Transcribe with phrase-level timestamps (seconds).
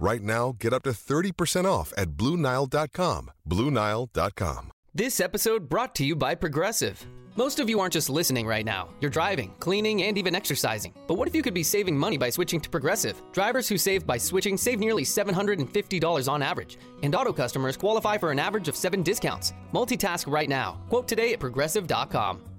[0.00, 3.30] Right now, get up to 30% off at BlueNile.com.
[3.46, 4.72] BlueNile.com.
[4.94, 7.06] This episode brought to you by Progressive.
[7.36, 8.88] Most of you aren't just listening right now.
[9.00, 10.94] You're driving, cleaning, and even exercising.
[11.06, 13.22] But what if you could be saving money by switching to Progressive?
[13.32, 16.78] Drivers who save by switching save nearly $750 on average.
[17.02, 19.52] And auto customers qualify for an average of seven discounts.
[19.74, 20.80] Multitask right now.
[20.88, 22.49] Quote today at progressive.com.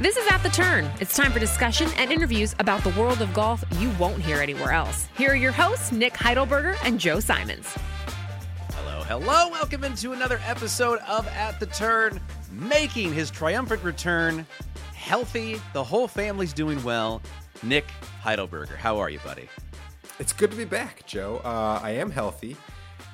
[0.00, 0.90] This is At the Turn.
[0.98, 4.72] It's time for discussion and interviews about the world of golf you won't hear anywhere
[4.72, 5.06] else.
[5.14, 7.76] Here are your hosts, Nick Heidelberger and Joe Simons.
[8.72, 9.50] Hello, hello.
[9.50, 12.18] Welcome into another episode of At the Turn,
[12.50, 14.46] making his triumphant return.
[14.94, 17.20] Healthy, the whole family's doing well.
[17.62, 17.84] Nick
[18.24, 19.50] Heidelberger, how are you, buddy?
[20.18, 21.42] It's good to be back, Joe.
[21.44, 22.56] Uh, I am healthy.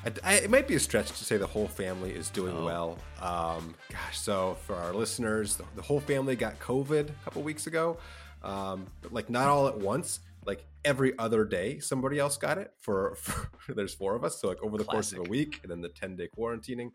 [0.06, 2.64] I, I, it might be a stretch to say the whole family is doing Oh.
[2.64, 2.98] well.
[3.20, 7.66] Um, gosh, so for our listeners, the, the whole family got COVID a couple weeks
[7.66, 7.98] ago,
[8.42, 10.20] um, but like not all at once.
[10.44, 12.72] Like every other day, somebody else got it.
[12.80, 15.70] For, for there's four of us, so like over the course of a week, and
[15.72, 16.92] then the ten day quarantining.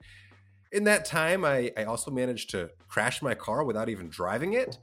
[0.71, 4.77] In that time, I, I also managed to crash my car without even driving it.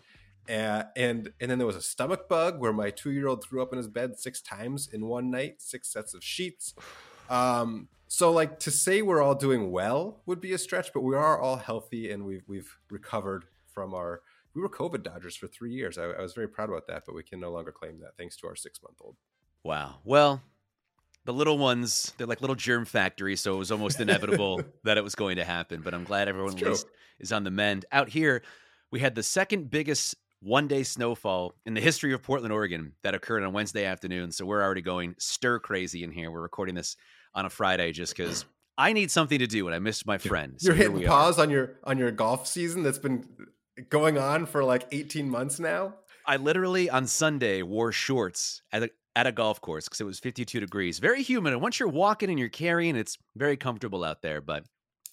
[0.51, 3.62] Uh, and and then there was a stomach bug where my two year old threw
[3.62, 6.75] up in his bed six times in one night, six sets of sheets.
[7.31, 11.14] Um, so like to say we're all doing well would be a stretch, but we
[11.14, 14.22] are all healthy and we've we've recovered from our
[14.55, 15.99] we were COVID dodgers for three years.
[15.99, 18.37] I, I was very proud about that, but we can no longer claim that thanks
[18.38, 19.16] to our six month old.
[19.62, 19.97] Wow.
[20.05, 20.43] Well,
[21.27, 25.04] the little ones, they're like little germ factories, so it was almost inevitable that it
[25.04, 25.83] was going to happen.
[25.83, 26.87] But I'm glad everyone at least
[27.21, 27.84] is on the mend.
[27.93, 28.43] Out here,
[28.91, 33.15] we had the second biggest one day snowfall in the history of Portland, Oregon that
[33.15, 34.33] occurred on Wednesday afternoon.
[34.33, 36.31] So we're already going stir crazy in here.
[36.31, 36.97] We're recording this
[37.34, 38.44] on a Friday just because
[38.77, 40.55] I need something to do and I missed my friend.
[40.59, 41.09] So You're hitting we are.
[41.09, 43.27] pause on your on your golf season that's been
[43.91, 45.94] going on for like 18 months now.
[46.27, 50.19] I literally on Sunday wore shorts at a, at a golf course because it was
[50.21, 51.53] 52 degrees, very humid.
[51.55, 54.41] And once you're walking and you're carrying, it's very comfortable out there.
[54.41, 54.65] But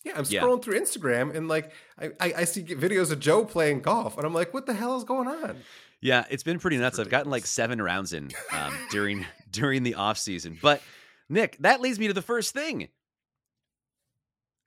[0.03, 0.41] Yeah, I'm Yeah.
[0.43, 4.25] scrolling through Instagram and like I, I, I see videos of Joe playing golf, and
[4.27, 5.57] I'm like, what the hell is going on?
[6.01, 6.99] yeah, it's been pretty nuts.
[6.99, 10.59] I've gotten like seven rounds in um, during during the off season.
[10.61, 10.81] But
[11.29, 12.89] Nick, that leads me to the first thing.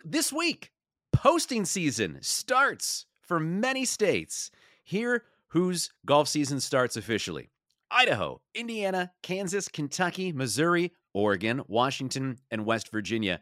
[0.04, 0.72] This week,
[1.12, 4.50] posting season starts for many states.
[4.82, 7.50] Here, whose golf season starts officially.
[7.90, 13.40] Idaho, Indiana, Kansas, Kentucky, Missouri, Oregon, Washington, and West Virginia.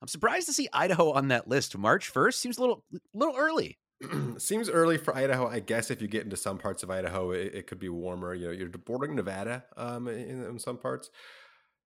[0.00, 1.76] I'm surprised to see Idaho on that list.
[1.76, 3.78] March 1st seems a little little early.
[4.38, 5.48] Seems early for Idaho.
[5.48, 8.32] I guess if you get into some parts of Idaho, it, it could be warmer.
[8.32, 11.10] You know, you're bordering Nevada um, in, in some parts.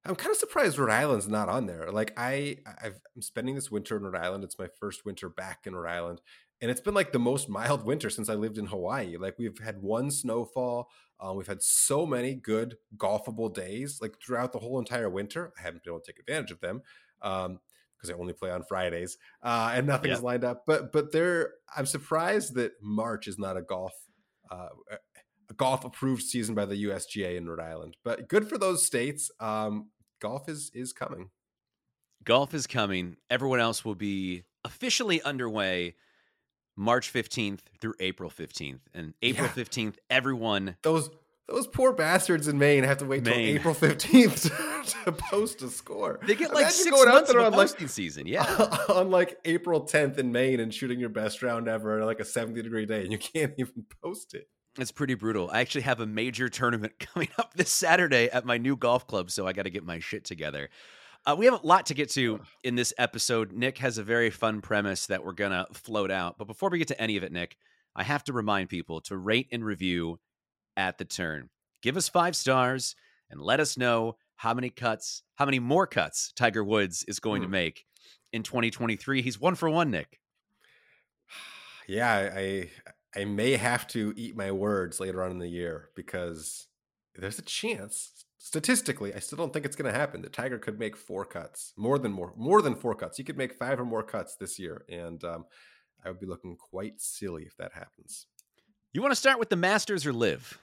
[0.05, 1.91] I'm kind of surprised Rhode Island's not on there.
[1.93, 4.43] Like I, I've, I'm spending this winter in Rhode Island.
[4.45, 6.21] It's my first winter back in Rhode Island,
[6.61, 9.17] and it's been like the most mild winter since I lived in Hawaii.
[9.17, 10.91] Like we've had one snowfall.
[11.21, 15.53] Um, we've had so many good golfable days, like throughout the whole entire winter.
[15.57, 16.83] I haven't been able to take advantage of them.
[17.23, 17.61] Um,
[17.97, 20.25] because I only play on Fridays, uh, and nothing's Yeah.
[20.25, 20.65] lined up.
[20.67, 23.93] But but there, I'm surprised that March is not a golf
[24.51, 24.71] uh,
[25.57, 27.97] golf approved season by the USGA in Rhode Island.
[28.05, 29.31] But good for those states.
[29.41, 31.31] Um, golf is is coming.
[32.25, 33.17] Golf is coming.
[33.31, 35.95] Everyone else will be officially underway
[36.77, 38.81] March 15th through April 15th.
[38.95, 39.65] And April Yeah.
[39.65, 41.11] 15th, everyone Those
[41.49, 46.21] those poor bastards in Maine have to wait till April 15th to, post a score.
[46.27, 48.27] they get like Imagine six going out months of there on like season.
[48.27, 48.45] Yeah.
[48.89, 52.25] on like April 10th in Maine and shooting your best round ever on like a
[52.25, 54.49] 70 degree day, and you can't even post it.
[54.79, 55.51] It's pretty brutal.
[55.53, 59.31] I actually have a major tournament coming up this Saturday at my new golf club,
[59.31, 60.71] so I got to get my shit together.
[61.27, 63.53] Uh, we have a lot to get to in this episode.
[63.53, 66.37] Nick has a very fun premise that we're going to float out.
[66.39, 67.57] But before we get to any of it, Nick,
[67.95, 70.19] I have to remind people to rate and review
[70.77, 71.51] at the turn.
[71.83, 72.97] Give us five stars
[73.31, 77.43] and let us know how many cuts, how many more cuts Tiger Woods is going
[77.43, 77.53] to Hmm.
[77.53, 77.85] make
[78.33, 79.23] in 2023.
[79.23, 80.19] He's one for one, Nick.
[81.89, 82.71] Yeah, I
[83.15, 86.67] I may have to eat my words later on in the year because
[87.15, 90.21] there's a chance statistically, I still don't think it's going to happen.
[90.21, 93.17] The Tiger could make four cuts, more than more, more than four cuts.
[93.17, 95.45] He could make five or more cuts this year, and um,
[96.05, 98.27] I would be looking quite silly if that happens.
[98.93, 100.59] You want to start with the Masters or LIV?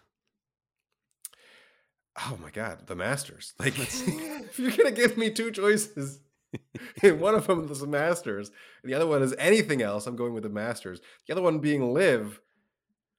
[2.17, 3.53] Oh my God, the Masters!
[3.59, 6.19] Like, if you're going to give me two choices,
[7.01, 8.51] one of them is the Masters,
[8.81, 10.99] and the other one is anything else, I'm going with the Masters.
[11.27, 12.41] The other one being LIV.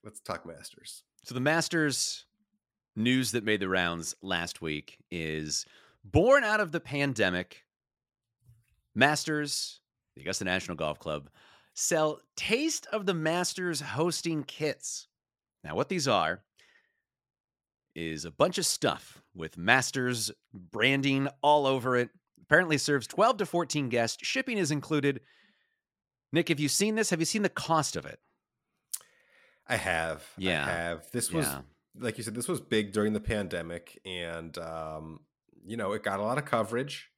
[0.04, 1.04] Let's talk Masters.
[1.24, 2.26] So the Masters
[2.96, 5.66] news that made the rounds last week is
[6.04, 7.64] born out of the pandemic.
[8.94, 9.80] Masters,
[10.16, 11.28] the Augusta National Golf Club,
[11.74, 15.06] sell Taste of the Masters hosting kits.
[15.62, 16.42] Now, what these are
[17.94, 22.10] is a bunch of stuff with Masters branding all over it.
[22.50, 24.26] Apparently serves 12 to 14 guests.
[24.26, 25.20] Shipping is included.
[26.32, 27.10] Nick, have you seen this?
[27.10, 28.18] Have you seen the cost of it?
[29.68, 30.24] I have.
[30.36, 30.66] Yeah.
[30.66, 31.10] I have.
[31.12, 31.60] This was Yeah.
[32.00, 35.20] like you said, this was big during the pandemic, and um,
[35.64, 37.10] you know, it got a lot of coverage.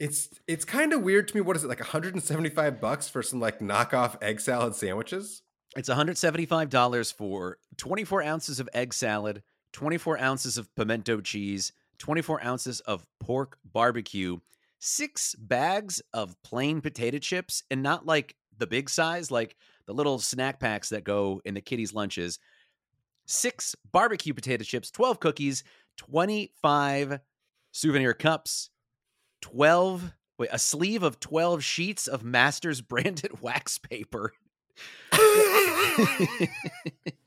[0.00, 1.40] It's it's kind of weird to me.
[1.40, 1.78] What is it like?
[1.78, 5.42] 175 bucks for some like knockoff egg salad sandwiches?
[5.76, 12.80] It's $175 for 24 ounces of egg salad, 24 ounces of pimento cheese, 24 ounces
[12.80, 14.38] of pork barbecue,
[14.80, 19.56] six bags of plain potato chips, and not like the big size, like
[19.86, 22.40] the little snack packs that go in the kiddies' lunches.
[23.26, 25.62] Six barbecue potato chips, 12 cookies,
[25.98, 27.20] 25
[27.70, 28.70] souvenir cups,
[29.42, 34.32] 12, wait, a sleeve of 12 sheets of Masters branded wax paper.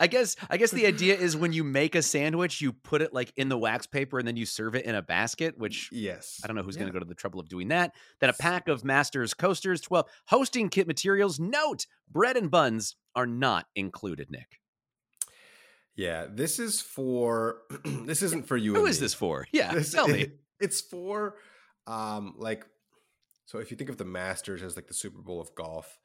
[0.00, 3.14] I guess I guess the idea is when you make a sandwich, you put it
[3.14, 6.40] like in the wax paper and then you serve it in a basket, which Yes.
[6.42, 7.92] I don't know who's going to go to the trouble of doing that.
[8.20, 11.38] Then a pack of Masters coasters, 12 hosting kit materials.
[11.38, 14.58] Note, bread and buns are not included, Nick.
[15.96, 18.74] Yeah, this is for this isn't for you.
[18.74, 19.04] Who is me.
[19.04, 19.46] this for?
[19.52, 20.28] Yeah, This- tell me.
[20.60, 21.36] It's for
[21.86, 22.64] um like
[23.46, 25.98] so if you think of the Masters as like the Super Bowl of golf,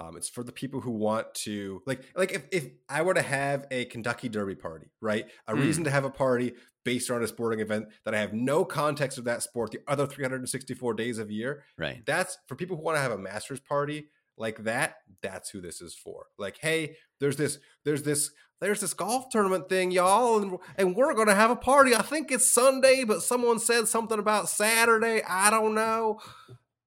[0.00, 3.22] um, it's for the people who want to like like if, if I were to
[3.22, 5.26] have a Kentucky Derby party, right?
[5.46, 5.60] A Hmm.
[5.60, 6.54] reason to have a party
[6.84, 10.06] based around a sporting event that I have no context of that sport the other
[10.06, 11.64] 364 days of year.
[11.78, 12.02] Right.
[12.04, 14.96] That's for people who want to have a Masters party like that.
[15.22, 16.26] That's who this is for.
[16.38, 18.30] Like, hey, there's this, there's this,
[18.60, 21.94] there's this golf tournament thing, y'all, and, and we're gonna have a party.
[21.94, 25.22] I think it's Sunday, but someone said something about Saturday.
[25.28, 26.18] I don't know.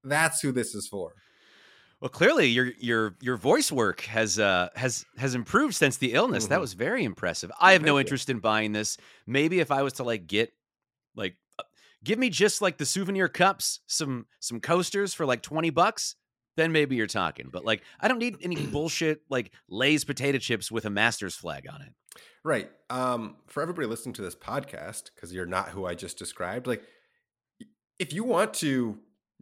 [0.03, 1.13] That's who this is for.
[2.05, 6.45] Well, clearly your your your voice work has uh has has improved since the illness.
[6.45, 6.61] That Mhm.
[6.61, 7.51] was very impressive.
[7.59, 7.99] I have no Thank you.
[8.01, 8.95] interest in buying this.
[9.25, 10.53] Maybe if I was to like get
[11.15, 11.63] like uh,
[12.03, 16.15] give me just like the souvenir cups, some some coasters for like 20 bucks,
[16.57, 17.49] then maybe you're talking.
[17.51, 21.65] But like I don't need any bullshit like Lay's potato chips with a Masters flag
[21.67, 22.21] on it.
[22.43, 22.69] Right.
[22.91, 26.83] Um, for everybody listening to this podcast, because you're not who I just described, like
[27.97, 28.99] if you want to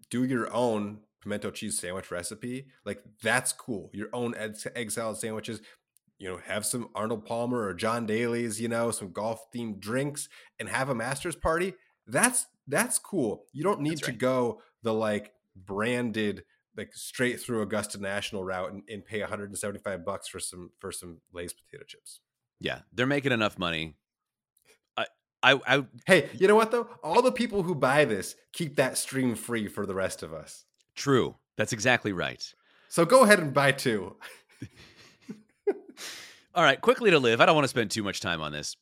[0.10, 3.90] do your own pimento cheese sandwich recipe, like that's cool.
[3.94, 5.62] Your own egg, egg salad sandwiches,
[6.20, 10.30] you know, have some Arnold Palmer or John Daly's, you know, some golf themed drinks
[10.60, 11.74] and have a master's party.
[12.08, 13.46] That's that's cool.
[13.52, 16.44] You don't need to go the like branded
[16.76, 21.22] like straight through Augusta National route and, and pay 175 bucks for some for some
[21.34, 22.22] Lay's potato chips.
[22.60, 23.96] Yeah, they're making enough money.
[24.98, 25.06] I
[25.42, 26.88] I I Hey, you know what though?
[27.04, 30.66] All the people who buy this keep that stream free for the rest of us.
[30.96, 31.36] True.
[31.58, 32.44] That's exactly right.
[32.90, 34.16] So go ahead and buy two.
[36.56, 37.42] All right, quickly to LIV.
[37.42, 38.76] I don't want to spend too much time on this.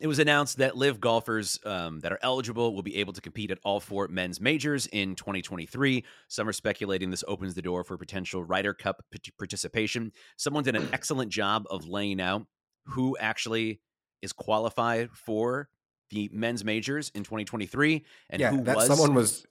[0.00, 3.52] It was announced that LIV golfers um, that are eligible will be able to compete
[3.52, 6.04] at all four men's majors in 2023.
[6.26, 10.10] Some are speculating this opens the door for potential Ryder Cup p- participation.
[10.36, 12.46] Someone did an excellent job of laying out
[12.86, 13.80] who actually
[14.22, 15.68] is qualified for
[16.10, 18.86] the men's majors in 2023 and yeah, who that was.
[18.86, 19.46] someone was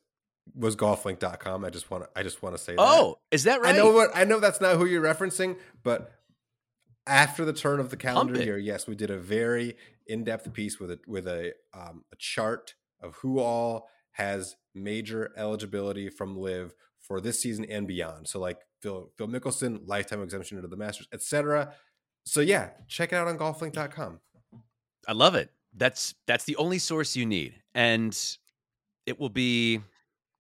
[0.56, 1.66] was golflink.com.
[1.66, 2.82] I just want to I just want to say that.
[2.82, 3.74] oh, is that right?
[3.74, 6.12] I know what I know that's not who you're referencing, but
[7.08, 9.76] after the turn of the calendar year, yes, we did a very
[10.08, 16.10] in-depth piece with a with a um, a chart of who all has major eligibility
[16.10, 18.28] from LIV for this season and beyond.
[18.28, 21.74] So like Phil Phil Mickelson, lifetime exemption into the Masters, etc.
[22.26, 24.20] So yeah, check it out on golflink.com.
[25.08, 25.50] I love it.
[25.76, 28.18] That's that's the only source you need, and
[29.06, 29.82] it will be.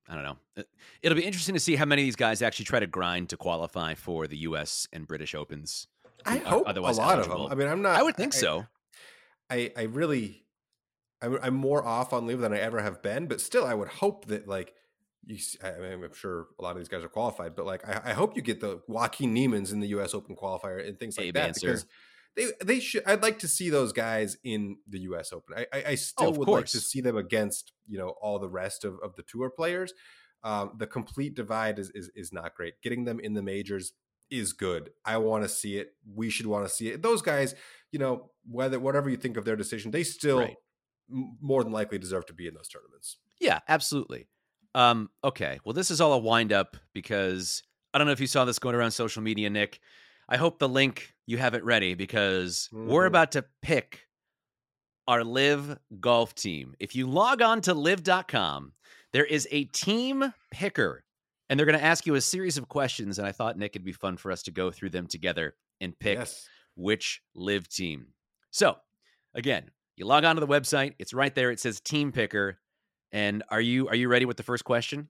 [0.09, 0.37] I don't know.
[0.55, 0.69] It-
[1.01, 3.37] It'll be interesting to see how many of these guys actually try to grind to
[3.37, 4.87] qualify for the U.S.
[4.93, 5.87] and British Opens.
[6.25, 7.45] I hope a otherwise lot eligible.
[7.45, 7.59] of them.
[7.59, 7.99] I mean, I'm not.
[7.99, 8.67] I would think so.
[9.49, 10.43] I I really,
[11.21, 13.87] I'm, I'm more off on leave than I ever have been, but still, I would
[13.87, 14.73] hope that like
[15.25, 15.37] you.
[15.63, 18.13] I mean, I'm sure a lot of these guys are qualified, but like I, I
[18.13, 20.13] hope you get the Joaquin Niemann's in the U.S.
[20.13, 21.67] Open qualifier and things like Abe that Answer.
[21.67, 21.85] because
[22.35, 23.03] they they should.
[23.05, 25.33] I'd like to see those guys in the U.S.
[25.33, 25.55] Open.
[25.57, 28.49] I I, I still of would like to see them against you know all the
[28.49, 29.93] rest of, of the tour players.
[30.43, 32.81] Um, the complete divide is, is is not great.
[32.81, 33.93] Getting them in the majors
[34.29, 34.91] is good.
[35.05, 35.93] I want to see it.
[36.15, 37.01] We should want to see it.
[37.03, 37.53] Those guys,
[37.91, 40.55] you know, whether whatever you think of their decision, they still Right.
[41.13, 43.17] m- more than likely deserve to be in those tournaments.
[43.41, 44.29] Yeah, absolutely.
[44.73, 45.59] Um, okay.
[45.65, 47.61] Well, this is all a wind up because
[47.93, 49.81] I don't know if you saw this going around social media, Nick.
[50.29, 53.07] I hope the link you have it ready because we're Mhm.
[53.07, 54.07] about to pick
[55.07, 56.75] our LIV golf team.
[56.79, 58.73] If you log on to live.com,
[59.13, 61.03] there is a team picker
[61.49, 63.19] and they're going to ask you a series of questions.
[63.19, 65.97] And I thought, Nick, it'd be fun for us to go through them together and
[65.99, 66.47] pick Yes.
[66.75, 68.13] which LIV team.
[68.51, 68.79] So,
[69.33, 71.51] again, you log on to the website, it's right there.
[71.51, 72.59] It says team picker.
[73.11, 75.09] And are you are you ready with the first question?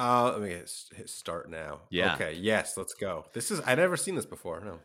[0.00, 1.80] Uh, let me hit, hit start now.
[1.90, 2.14] Yeah.
[2.14, 2.32] Okay.
[2.40, 2.76] Yes.
[2.76, 3.26] Let's go.
[3.34, 4.60] This is I've never seen this before.
[4.64, 4.78] No.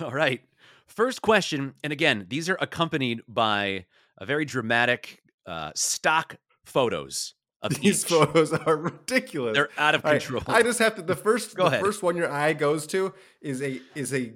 [0.06, 0.40] All right.
[0.86, 3.86] First question, and again, these are accompanied by
[4.18, 8.08] a very dramatic uh, stock photos of These each.
[8.10, 9.54] photos are ridiculous.
[9.54, 10.42] They're out of All right, control.
[10.46, 11.02] I just have to.
[11.02, 11.80] The first, Go the ahead.
[11.80, 14.32] first one your eye goes to is a is a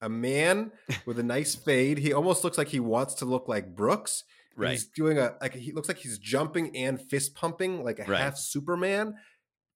[0.00, 0.72] a man
[1.06, 1.98] with a nice fade.
[1.98, 4.24] He almost looks like he wants to look like Brooks.
[4.56, 4.72] right.
[4.72, 8.20] He's doing a like he looks like he's jumping and fist pumping like a Right.
[8.20, 9.14] half Superman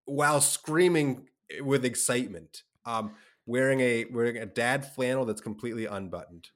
[0.06, 1.28] while screaming
[1.60, 2.62] with excitement.
[2.84, 3.12] Um,
[3.46, 6.48] wearing a wearing a dad flannel that's completely unbuttoned.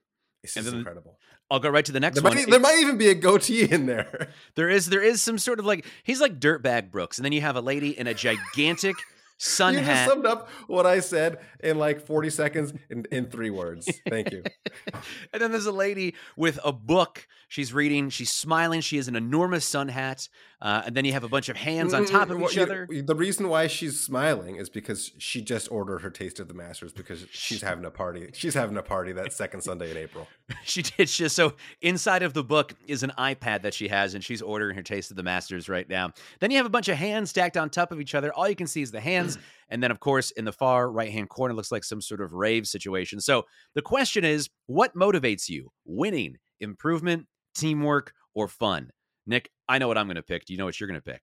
[0.42, 1.18] This is incredible.
[1.50, 2.34] I'll go right to the next There one.
[2.34, 4.28] might, there might even be a goatee in there.
[4.54, 7.40] There is there is some sort of like he's like dirtbag Brooks, and then you
[7.40, 8.96] have a lady in a gigantic
[9.38, 10.08] sun you just hat.
[10.08, 13.88] summed up what I said in like 40 seconds in, in three words.
[14.08, 14.42] Thank you.
[15.32, 17.26] and then there's a lady with a book.
[17.50, 18.10] She's reading.
[18.10, 18.80] She's smiling.
[18.80, 20.28] She has an enormous sun hat.
[20.62, 22.86] Uh, and then you have a bunch of hands on top of each you- other.
[22.88, 26.92] The reason why she's smiling is because she just ordered her taste of the Masters
[26.92, 28.30] because she's having a party.
[28.34, 30.28] She's having a party that second Sunday in April.
[30.64, 34.22] She did just so inside of the book is an iPad that she has, and
[34.22, 36.12] she's ordering her taste of the Masters right now.
[36.38, 38.32] Then you have a bunch of hands stacked on top of each other.
[38.32, 39.38] All you can see is the hands,
[39.68, 42.32] and then of course in the far right hand corner looks like some sort of
[42.32, 43.20] rave situation.
[43.20, 45.70] So the question is, what motivates you?
[45.84, 48.90] Winning, improvement, teamwork, or fun?
[49.26, 50.44] Nick, I know what I'm going to pick.
[50.44, 51.22] Do you know what you're going to pick?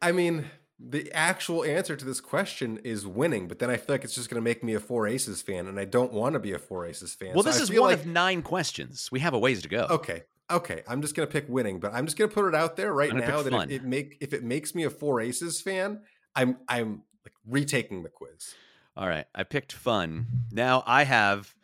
[0.00, 0.46] I mean,
[0.78, 4.28] the actual answer to this question is winning, but then I feel like it's just
[4.28, 6.58] going to make me a Four Aces fan, and I don't want to be a
[6.58, 7.32] Four Aces fan.
[7.34, 9.08] Well, So this I is one like, of nine questions.
[9.10, 9.86] We have a ways to go.
[9.90, 10.24] Okay.
[10.50, 13.14] Okay, I'm just gonna pick winning, but I'm just gonna put it out there right
[13.14, 16.02] now that if it make if it makes me a Four Aces fan,
[16.36, 18.54] I'm I'm like retaking the quiz.
[18.94, 20.26] All right, I picked fun.
[20.52, 21.54] Now I have.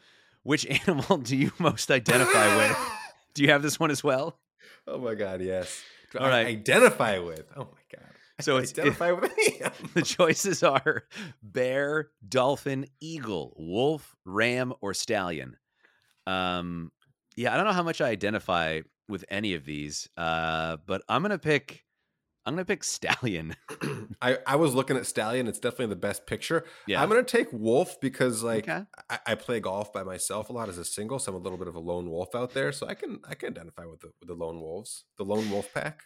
[0.43, 2.77] Which animal do you most identify with?
[3.35, 4.41] Do you have this one as well?
[4.89, 5.83] Oh my god, yes.
[6.13, 6.47] Do All I right.
[6.49, 7.45] identify with.
[7.57, 8.11] Oh my god.
[8.39, 9.61] I So it's- identify with any.
[9.95, 11.05] The choices are
[11.41, 15.57] bear, dolphin, eagle, wolf, ram, or stallion.
[16.27, 16.91] Um,
[17.37, 21.23] yeah, I don't know how much I identify with any of these, uh, but I'm
[21.23, 21.85] gonna pick.
[22.51, 23.55] I'm gonna pick stallion.
[24.21, 25.47] I, I was looking at Stallion.
[25.47, 26.65] It's definitely the best picture.
[26.89, 27.01] Yeah.
[27.01, 28.83] I'm gonna take Wolf because like Okay.
[29.09, 31.57] I, I play golf by myself a lot as a single, so I'm a little
[31.57, 32.73] bit of a lone wolf out there.
[32.73, 35.73] So I can I can identify with the with the lone wolves, the lone wolf
[35.73, 36.03] pack.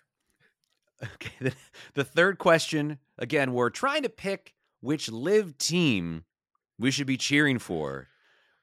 [1.02, 1.30] Okay.
[1.40, 1.54] The,
[1.94, 6.24] the third question again, we're trying to pick which LIV team
[6.78, 8.08] we should be cheering for.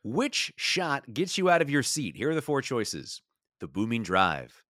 [0.03, 2.15] Which shot gets you out of your seat?
[2.15, 3.23] Here are the four choices
[3.59, 4.61] the booming drive,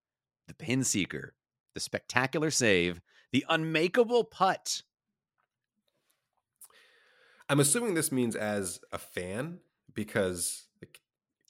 [0.47, 1.33] the pin seeker,
[1.73, 3.01] the spectacular save,
[3.31, 4.81] the unmakeable putt.
[7.49, 9.59] I'm assuming this means as a fan
[9.93, 10.99] because like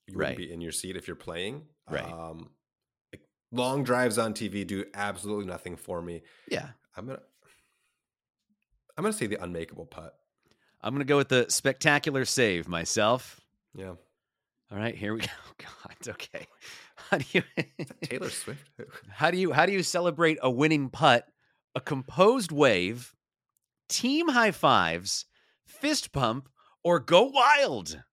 [0.08, 0.38] you wouldn't Right.
[0.38, 1.64] be in your seat if you're playing.
[1.90, 2.04] Right.
[2.04, 2.50] Um,
[3.14, 6.24] like long drives on TV do absolutely nothing for me.
[6.50, 6.70] Yeah.
[6.96, 7.20] I'm gonna
[8.98, 10.16] I'm gonna say the unmakeable putt.
[10.84, 13.40] I'm going to go with the spectacular save myself.
[13.76, 13.90] Yeah.
[14.72, 15.28] All right, here we go.
[15.60, 16.48] God, okay.
[16.96, 17.44] How do you
[18.04, 18.70] Taylor Swift.
[19.10, 21.28] How do you how do you celebrate a winning putt?
[21.76, 23.16] A composed wave,
[23.90, 25.26] team high fives,
[25.66, 26.50] fist pump,
[26.84, 28.04] or go wild?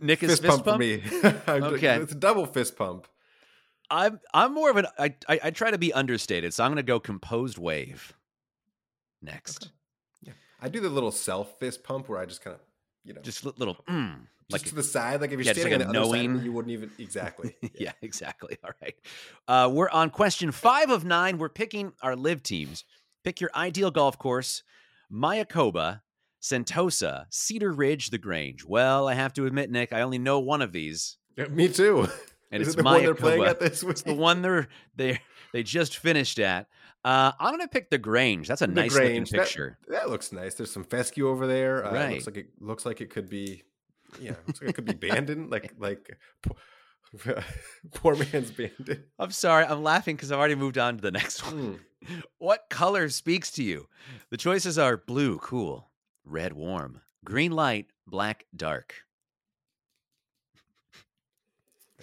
[0.00, 1.02] Nick is fist, fist, pump, for me.
[1.48, 1.96] Okay.
[1.96, 3.06] It's a double fist pump.
[3.90, 6.76] I'm I'm more of an I, I I try to be understated, so I'm going
[6.76, 8.12] to go composed wave.
[9.22, 9.70] Next,
[10.22, 12.60] yeah, I do the little self fist pump where I just kind of,
[13.04, 14.16] you know, just, just little mm,
[14.50, 15.20] like to the side.
[15.20, 16.44] Like if you're yeah, standing like on the other side, knowing.
[16.44, 17.56] you wouldn't even exactly.
[17.74, 18.56] yeah, exactly.
[18.64, 18.94] All right.
[19.46, 21.38] Uh, we're on question five of nine.
[21.38, 22.84] We're picking our LIV teams.
[23.22, 24.62] Pick your ideal golf course
[25.12, 26.00] Mayakoba,
[26.42, 28.64] Sentosa, Cedar Ridge, The Grange.
[28.64, 32.08] Well, I have to admit, Nick, I only know one of these, Yeah, me too.
[32.50, 33.92] and Is it's it the one they're playing at this week?
[33.92, 35.20] It's the one they're they're
[35.52, 36.66] they just finished at.
[37.04, 38.48] Uh, I'm gonna pick the Grange.
[38.48, 39.78] That's a The nice looking Grange, that- picture.
[39.88, 40.54] That, looks nice.
[40.54, 41.84] There's some fescue over there.
[41.84, 42.10] Uh, it Right.
[42.12, 43.62] looks like it looks like it could be.
[44.20, 46.16] Yeah, looks like it could be Bandon, like like
[47.94, 49.04] poor man's Bandon.
[49.18, 51.54] I'm sorry, I'm laughing because I've already moved on to the next one.
[51.54, 51.78] Mm.
[52.38, 53.88] What color speaks to you?
[54.30, 55.90] The choices are blue, cool,
[56.26, 59.03] red, warm, green, light, black, dark.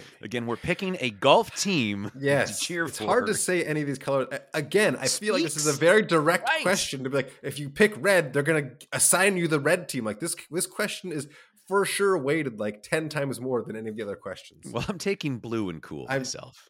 [0.21, 3.05] Again, we're picking a golf team Yes, to cheer it's for.
[3.05, 4.27] hard to say any of these colors.
[4.53, 6.61] Again, I feel like this is a very direct Right.
[6.63, 10.03] question to be like, if you pick red, they're gonna assign you the red team.
[10.05, 11.27] Like this, this question is
[11.67, 14.65] for sure weighted like ten times more than any of the other questions.
[14.71, 16.67] Well, I'm taking blue and cool I'm- myself.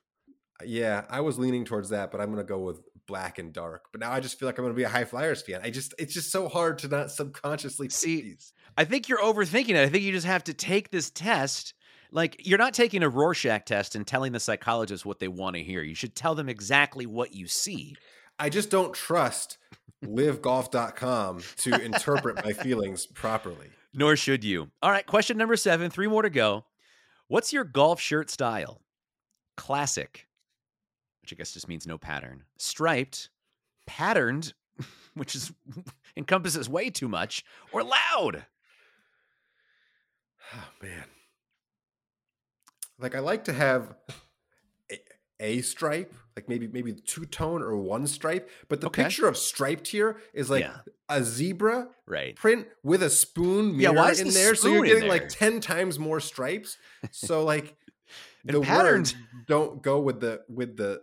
[0.63, 3.85] Yeah, I was leaning towards that, but I'm gonna go with black and dark.
[3.91, 5.59] But now I just feel like I'm gonna be a HyFlyers fan.
[5.63, 8.53] I just it's just so hard to not subconsciously See, these.
[8.77, 9.77] I think you're overthinking it.
[9.77, 11.73] I think you just have to take this test.
[12.11, 15.63] Like, you're not taking a Rorschach test and telling the psychologist what they want to
[15.63, 15.81] hear.
[15.81, 17.95] You should tell them exactly what you see.
[18.37, 19.57] I just don't trust
[20.03, 23.67] livgolf.com to interpret my feelings properly.
[23.93, 24.71] Nor should you.
[24.81, 26.65] All right, question number seven, three more to go.
[27.27, 28.81] What's your golf shirt style?
[29.57, 30.27] Classic,
[31.21, 32.43] which I guess just means no pattern.
[32.57, 33.29] Striped,
[33.85, 34.53] patterned,
[35.13, 35.51] which is
[36.17, 38.45] encompasses way too much, or loud.
[40.53, 41.05] Oh man.
[43.01, 43.95] Like I like to have
[44.91, 44.97] a,
[45.39, 49.03] a stripe, like maybe maybe two tone or one stripe, but the Okay.
[49.03, 50.77] picture of striped here is like Yeah.
[51.09, 52.35] a zebra Right.
[52.35, 55.59] print with a spoon Yeah, mirror is in the there, so you're getting like 10
[55.61, 56.77] times more stripes.
[57.11, 57.75] So like
[58.45, 59.15] the patterns-
[59.47, 61.01] don't go with the with the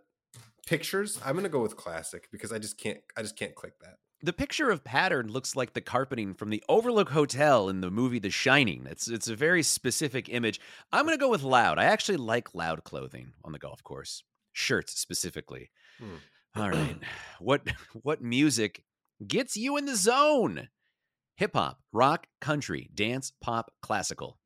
[0.66, 1.18] pictures.
[1.24, 3.96] I'm gonna go with classic because I just can't I just can't click that.
[4.20, 8.18] The picture of pattern looks like the carpeting from the Overlook Hotel in the movie
[8.18, 8.84] The Shining.
[8.90, 10.60] It's it's a very specific image.
[10.92, 11.78] I'm going to go with loud.
[11.78, 14.24] I actually like loud clothing on the golf course.
[14.52, 15.70] Shirts specifically.
[16.00, 16.60] Hmm.
[16.60, 16.96] All right.
[17.38, 17.62] What
[18.02, 18.82] what music
[19.24, 20.68] gets you in the zone?
[21.36, 24.38] Hip hop, rock, country, dance, pop, classical.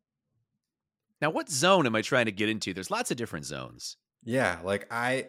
[1.23, 2.75] Now, what zone am I trying to get into?
[2.75, 3.97] There's lots of different zones.
[4.25, 5.29] Yeah, like I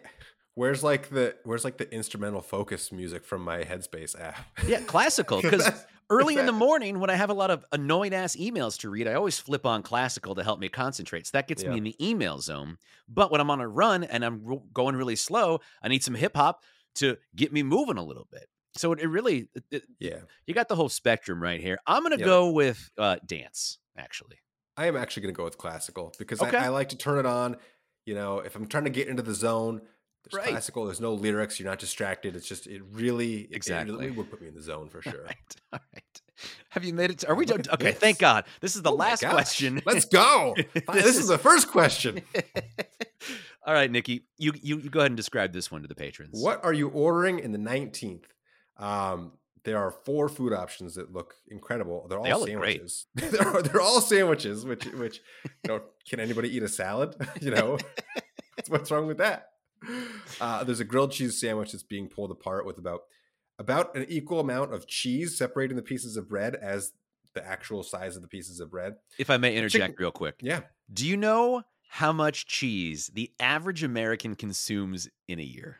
[0.54, 4.38] where's like the where's like the instrumental focus music from my Headspace app?
[4.66, 5.40] Yeah, classical.
[5.42, 5.68] Because
[6.10, 9.08] early in the morning, when I have a lot of annoying ass emails to read,
[9.08, 11.26] I always flip on classical to help me concentrate.
[11.26, 11.70] So that gets Yeah.
[11.70, 12.76] me in the email zone.
[13.08, 16.14] But when I'm on a run and I'm ro- going really slow, I need some
[16.14, 16.62] hip hop
[16.96, 18.46] to get me moving a little bit.
[18.76, 20.20] So it, it really, it- Yeah.
[20.46, 21.78] you got the whole spectrum right here.
[21.86, 22.26] I'm going to Yeah.
[22.26, 24.38] go with uh, dance, actually.
[24.76, 26.56] I am actually going to go with classical because Okay.
[26.56, 27.56] I, I like to turn it on.
[28.06, 29.80] You know, if I'm trying to get into the zone,
[30.30, 30.50] there's Right.
[30.50, 30.84] classical.
[30.86, 31.58] There's no lyrics.
[31.60, 32.34] You're not distracted.
[32.36, 33.94] It's just it really Exactly.
[33.94, 35.20] It really would put me in the zone for sure.
[35.20, 35.56] All right.
[35.72, 36.20] All right.
[36.70, 37.24] Have you made it?
[37.28, 37.62] Are we done?
[37.72, 37.92] Okay.
[37.92, 37.98] this.
[37.98, 38.44] Thank God.
[38.60, 39.80] This is the Oh last question.
[39.86, 40.54] Let's go.
[40.74, 42.22] This this, is- the first question.
[43.66, 46.38] All right, Nikki, you, you you go ahead and describe this one to the patrons.
[46.42, 48.24] What are you ordering in the 19th?
[48.76, 49.32] Um,
[49.64, 52.06] there are four food options that look incredible.
[52.08, 53.06] They're all, They all sandwiches.
[53.14, 54.66] they're, they're all sandwiches.
[54.66, 55.22] Which which
[55.62, 57.14] you know, can anybody eat a salad?
[57.40, 57.78] you know,
[58.68, 59.48] what's wrong with that?
[60.40, 63.00] Uh, there's a grilled cheese sandwich that's being pulled apart with about
[63.58, 66.92] about an equal amount of cheese separating the pieces of bread as
[67.34, 68.94] the actual size of the pieces of bread.
[69.18, 73.30] If I may interject chicken- real quick, Yeah, do you know how much cheese the
[73.38, 75.78] average American consumes in a year?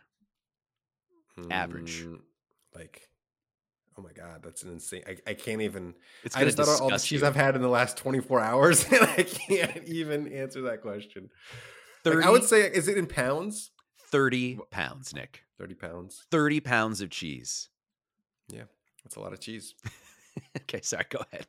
[1.51, 2.05] Average.
[2.05, 2.21] Mm,
[2.75, 3.09] like.
[3.97, 5.05] Oh my god, that's an insane!
[5.07, 5.95] I, I can't even.
[6.25, 7.27] It's I just thought of all the cheese you.
[7.27, 11.31] I've had in the last 24 hours, and I can't even answer that question.
[12.05, 13.71] Like, I would say, is it in pounds?
[14.15, 15.43] 30 pounds, Nick.
[15.59, 16.25] 30 pounds.
[16.31, 17.69] 30 pounds of cheese.
[18.49, 18.63] Yeah,
[19.03, 19.75] that's a lot of cheese.
[20.59, 21.47] okay, sorry, go ahead.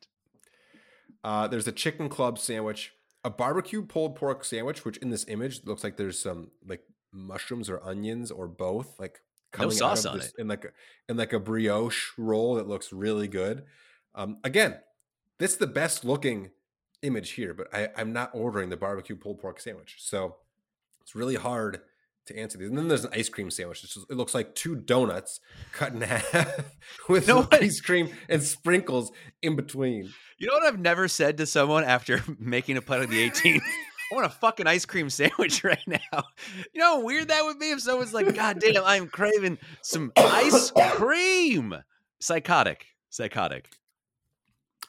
[1.23, 2.91] Uh, there's a chicken club sandwich,
[3.23, 6.81] a barbecue pulled pork sandwich, which in this image looks like there's some like
[7.13, 9.19] mushrooms or onions or both, like
[9.53, 10.33] No coming out sauce of on this- it.
[10.39, 10.69] in like a,
[11.07, 13.63] in like a brioche roll that looks really good.
[14.15, 14.79] Um, again,
[15.37, 16.49] this is the best looking
[17.03, 20.37] image here, but I, I'm not ordering the barbecue pulled pork sandwich, so
[21.01, 21.81] it's really hard
[22.27, 22.69] to answer these.
[22.69, 23.81] And then there's an ice cream sandwich.
[23.81, 25.39] Just- it looks like two donuts
[25.71, 26.65] cut in half
[27.07, 29.11] with know ice cream and sprinkles
[29.41, 30.11] in between.
[30.37, 33.61] You know what I've never said to someone after making a putt of the 18?
[34.11, 36.23] I want a fucking ice cream sandwich right now.
[36.73, 40.11] You know how weird that would be if someone's like, God damn, I'm craving some
[40.15, 41.75] ice cream.
[42.21, 42.85] Psychotic.
[43.09, 43.67] Psychotic.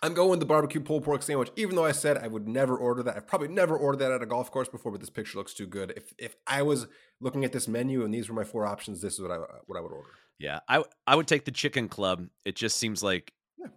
[0.02, 2.76] I'm going with the barbecue pulled pork sandwich, even though I said I would never
[2.76, 3.16] order that.
[3.16, 5.66] I've probably never ordered that at a golf course before, but this picture looks too
[5.66, 5.92] good.
[5.96, 6.86] If if I was
[7.20, 9.78] looking at this menu and these were my four options, this is what I what
[9.78, 10.10] I would order.
[10.38, 12.26] Yeah, I I would take the chicken club.
[12.44, 13.68] It just seems like Yeah.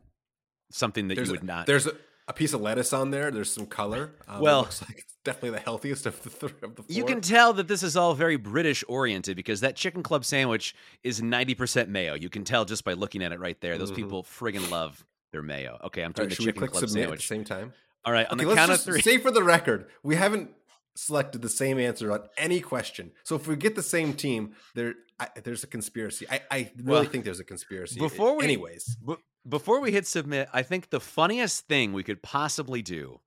[0.71, 1.65] something that There's you a, would not.
[1.67, 1.93] there's a,
[2.27, 3.31] a piece of lettuce on there.
[3.31, 4.11] There's some color.
[4.27, 6.93] Um, Well- it looks like it's definitely the healthiest of the three of the four.
[6.95, 10.75] You can tell that this is all very British oriented because that chicken club sandwich
[11.03, 12.13] is 90% mayo.
[12.13, 13.77] You can tell just by looking at it right there.
[13.77, 13.95] Those Mhm.
[13.95, 15.79] people friggin' love their mayo.
[15.85, 17.11] Okay, I'm doing right, the chicken click club sandwich.
[17.11, 17.73] at the same time?
[18.05, 19.01] All right, on Okay, the count of three.
[19.01, 20.51] say for the record, we haven't
[20.95, 23.11] selected the same answer on any question.
[23.23, 26.25] So if we get the same team, there I, there's a conspiracy.
[26.29, 27.99] I, I really Well, think there's a conspiracy.
[27.99, 29.15] before we- anyways, B-
[29.47, 33.19] before we hit submit, I think the funniest thing we could possibly do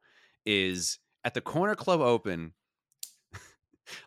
[0.46, 2.52] is at the Corner Club Open.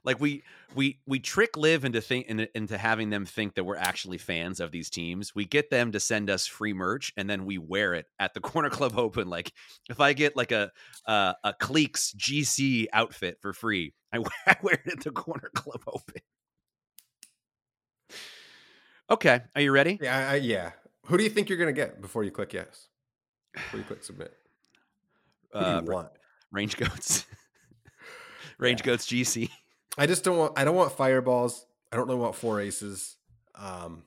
[0.03, 3.75] Like we we we trick LIV into think into, into having them think that we're
[3.75, 5.35] actually fans of these teams.
[5.35, 8.39] We get them to send us free merch, and then we wear it at the
[8.41, 9.29] Corner Club Open.
[9.29, 9.51] Like
[9.89, 10.71] if I get like a
[11.05, 15.49] uh, a Cleeks GC outfit for free, I wear, I wear it at the Corner
[15.53, 16.21] Club Open.
[19.09, 19.99] Okay, are you ready?
[20.01, 20.71] yeah, I, yeah.
[21.05, 22.87] Who do you think you're gonna get before you click yes?
[23.53, 24.33] Before you click submit,
[25.53, 26.09] who do Uh, you want?
[26.51, 27.25] Range goats.
[28.57, 29.49] Range goats GC.
[29.97, 30.53] I just don't want.
[30.57, 31.65] I don't want fireballs.
[31.91, 33.15] I don't really want four aces.
[33.55, 34.03] Um,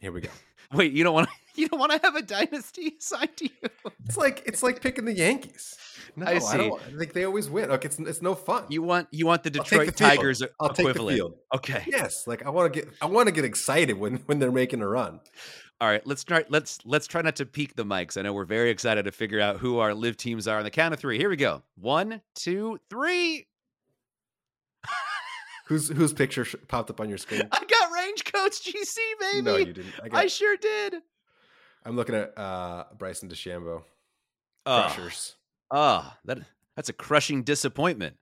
[0.00, 0.30] here we go.
[0.72, 3.70] Wait, you don't want to you don't want to have a dynasty assigned to you?
[4.04, 5.76] It's like it's like picking the Yankees.
[6.16, 6.80] No, I I, don't.
[6.82, 7.68] I think they always win.
[7.70, 8.64] Like it's it's no fun.
[8.68, 9.92] You want you want the Detroit the.
[9.92, 11.16] Tigers I'll take the equivalent.
[11.16, 11.34] field.
[11.54, 11.84] Okay.
[11.86, 14.80] yes, like I want to get I want to get excited when when they're making
[14.80, 15.20] a run.
[15.78, 18.16] All right, let's try let's let's try not to peak the mics.
[18.16, 20.70] I know we're very excited to figure out who our LIV teams are on the
[20.70, 21.18] count of 3.
[21.18, 21.62] Here we go.
[21.74, 23.46] One, two, three.
[25.66, 27.42] Whose whose picture sh- popped up on your screen?
[27.52, 29.42] I got Range Goats GC, baby.
[29.42, 29.92] No, you didn't.
[30.12, 30.96] I, I sure did.
[31.84, 33.82] I'm looking at uh Bryson DeChambeau.
[34.64, 35.36] Crushers.
[35.70, 36.38] oh, that
[36.76, 38.16] that's a crushing disappointment.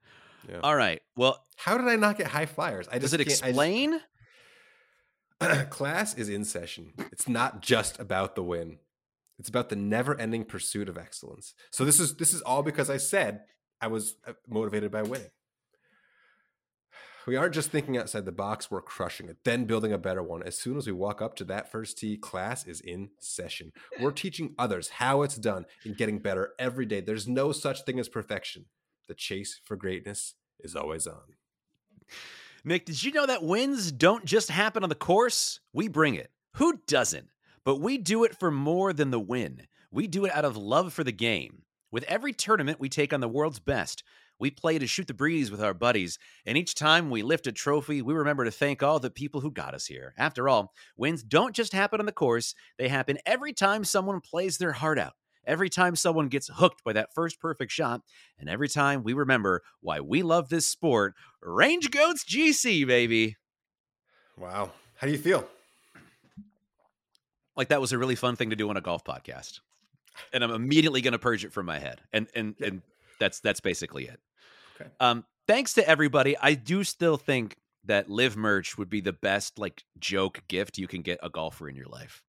[0.48, 0.60] Yeah.
[0.62, 1.00] All right.
[1.16, 2.86] Well, How did I not get HyFlyers?
[2.90, 4.00] I just does it can't- just- explain?
[5.70, 6.92] class is in session.
[7.12, 8.78] It's not just about the win.
[9.38, 11.54] It's about the never-ending pursuit of excellence.
[11.70, 13.40] So this is this is all because I said
[13.80, 15.30] I was uh, motivated by winning.
[17.26, 20.42] We aren't just thinking outside the box, we're crushing it, then building a better one.
[20.42, 23.72] As soon as we walk up to that first tee, class is in session.
[23.98, 27.00] We're teaching others how it's done and getting better every day.
[27.00, 28.66] There's no such thing as perfection.
[29.08, 31.34] The chase for greatness is always on.
[32.64, 35.60] Nick, did you know that wins don't just happen on the course?
[35.72, 36.30] We bring it.
[36.54, 37.28] Who doesn't?
[37.64, 39.66] But we do it for more than the win.
[39.90, 41.62] We do it out of love for the game.
[41.90, 44.02] With every tournament, we take on the world's best.
[44.38, 47.52] We play to shoot the breeze with our buddies, and each time we lift a
[47.52, 50.12] trophy, we remember to thank all the people who got us here.
[50.18, 54.58] After all, wins don't just happen on the course, they happen every time someone plays
[54.58, 55.14] their heart out.
[55.46, 58.00] Every time someone gets hooked by that first perfect shot,
[58.38, 63.36] and every time we remember why we love this sport, Range Goats GC, baby.
[64.38, 64.72] Wow.
[64.96, 65.46] How do you feel?
[67.56, 69.60] Like that was a really fun thing to do on a golf podcast.
[70.32, 72.00] And I'm immediately going to purge it from my head.
[72.12, 72.66] And and Yeah.
[72.68, 72.82] and
[73.18, 74.20] that's that's basically it.
[74.80, 74.90] Okay.
[75.00, 76.36] Um thanks to everybody.
[76.40, 80.88] I do still think that LIV merch would be the best like joke gift you
[80.88, 82.22] can get a golfer in your life.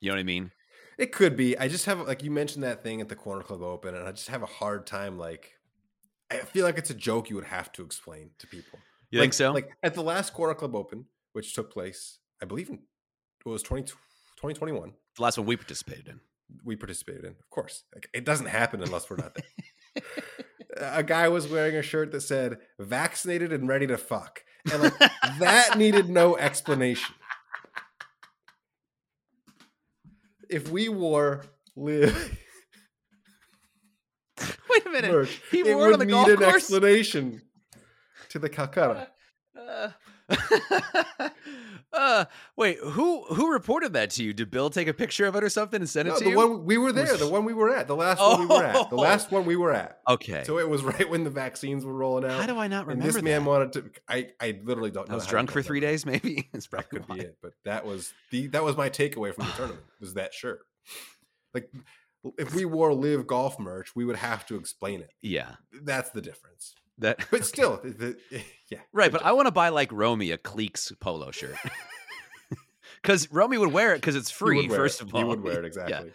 [0.00, 0.50] You know what I mean?
[0.98, 1.56] It could be.
[1.58, 4.12] I just have like you mentioned that thing at the Corner Club Open, and I
[4.12, 5.18] just have a hard time.
[5.18, 5.52] Like,
[6.30, 8.78] I feel like it's a joke you would have to explain to people.
[9.10, 9.52] You like, think so?
[9.52, 12.80] Like at the last Corner Club Open, which took place, I believe in
[13.44, 14.92] it was 20, 2021.
[15.16, 16.20] the last one we participated in.
[16.64, 17.84] We participated in, of course.
[17.94, 19.44] Like, it doesn't happen unless we're not there.
[20.82, 24.42] A guy was wearing a shirt that said "vaccinated and ready to fuck,"
[24.72, 24.98] and like
[25.38, 27.14] that needed no explanation.
[30.48, 31.44] If we wore
[31.76, 32.38] LIV
[34.70, 35.10] Wait a minute.
[35.10, 36.54] merch, He wore it on the golf an course?
[36.54, 37.42] explanation
[38.30, 39.08] to the Calcutta.
[39.58, 39.90] Uh,
[41.92, 42.24] uh,
[42.56, 44.32] wait, who who reported that to you?
[44.32, 46.30] Did Bill take a picture of it or something and send it No, to the
[46.30, 46.36] you?
[46.36, 48.90] one we were there, the one we were at, the last one we were at,
[48.90, 49.00] the Oh.
[49.00, 50.00] last one we were at.
[50.08, 50.44] okay.
[50.44, 52.40] So it was right when the vaccines were rolling out.
[52.40, 53.48] How do I not and remember this man that?
[53.50, 53.90] wanted to.
[54.08, 55.08] I I literally don't.
[55.08, 55.12] know.
[55.12, 55.86] I was drunk for three that.
[55.86, 56.48] days, maybe.
[56.54, 57.38] It's That probably could be it.
[57.42, 60.60] But that was the that was my takeaway from the tournament was that shirt.
[61.54, 61.70] Like
[62.38, 65.10] if we wore LIV golf merch, we would have to explain it.
[65.22, 66.74] Yeah, That's the difference.
[66.98, 67.26] That.
[67.30, 68.78] But still, the, the- yeah.
[68.92, 71.56] right, but I want to buy like Romy a Cleeks polo shirt.
[73.02, 74.68] Because Romy would wear it because it's free.
[74.68, 75.08] First it.
[75.08, 75.66] of all, he would wear it Yeah.
[75.66, 76.12] exactly.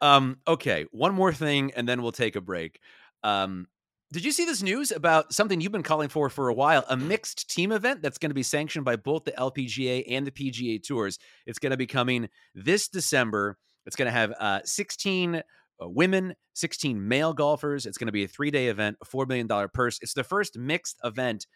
[0.00, 2.78] Um, okay, one more thing, and then we'll take a break.
[3.24, 3.66] Um,
[4.12, 6.84] did you see this news about something you've been calling for for a while?
[6.88, 10.30] A mixed team event that's going to be sanctioned by both the LPGA and the
[10.30, 11.18] PGA Tours.
[11.44, 13.58] It's going to be coming this December.
[13.84, 15.42] It's going to have uh, 16
[15.82, 17.86] uh, women, 16 male golfers.
[17.86, 19.98] It's going to be a three day event, a $4 million purse.
[20.02, 21.46] It's the first mixed event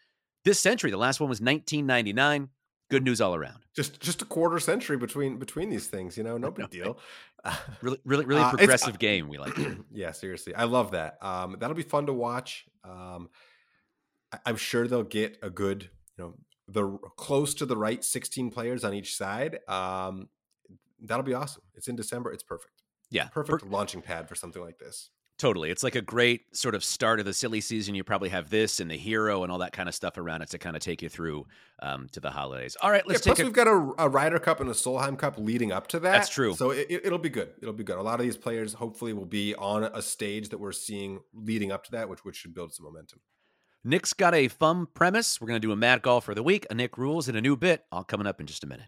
[0.45, 0.91] this century.
[0.91, 2.49] The last one was 1999.
[2.89, 3.63] Good news all around.
[3.75, 6.99] Just just a quarter century between between these things, you know, no big deal.
[7.81, 9.27] really, really, really Uh, it's- progressive game.
[9.29, 9.57] We like.
[9.57, 9.77] it.
[9.91, 11.17] yeah, seriously, I love that.
[11.21, 12.65] Um, that'll be fun to watch.
[12.83, 13.29] Um,
[14.31, 16.33] I- I'm sure they'll get a good, you know,
[16.67, 19.59] the close to the right 16 players on each side.
[19.67, 20.29] Um,
[21.01, 21.63] that'll be awesome.
[21.75, 22.31] It's in December.
[22.31, 22.82] It's perfect.
[23.13, 25.11] Yeah, Perfect launching pad for something like this.
[25.37, 25.71] Totally.
[25.71, 27.95] It's like a great sort of start of the silly season.
[27.95, 30.49] You probably have this and the hero and all that kind of stuff around it
[30.51, 31.45] to kind of take you through
[31.81, 32.77] um, to the holidays.
[32.81, 34.73] All right, let's yeah, take plus, a we've got a, a Ryder Cup and a
[34.73, 36.11] Solheim Cup leading up to that.
[36.11, 36.55] That's true.
[36.55, 37.49] So it, it, will be good.
[37.61, 37.97] It'll be good.
[37.97, 41.71] A lot of these players hopefully will be on a stage that we're seeing leading
[41.71, 43.19] up to that, which which should build some momentum.
[43.83, 45.41] Nick's got a fun premise.
[45.41, 47.41] We're going to do a Mad Golf for the week, a Nick rules, and a
[47.41, 47.83] new bit.
[47.91, 48.87] All coming up in just a minute.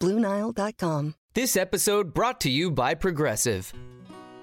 [0.00, 1.14] BlueNile.com.
[1.34, 3.72] This episode brought to you by Progressive.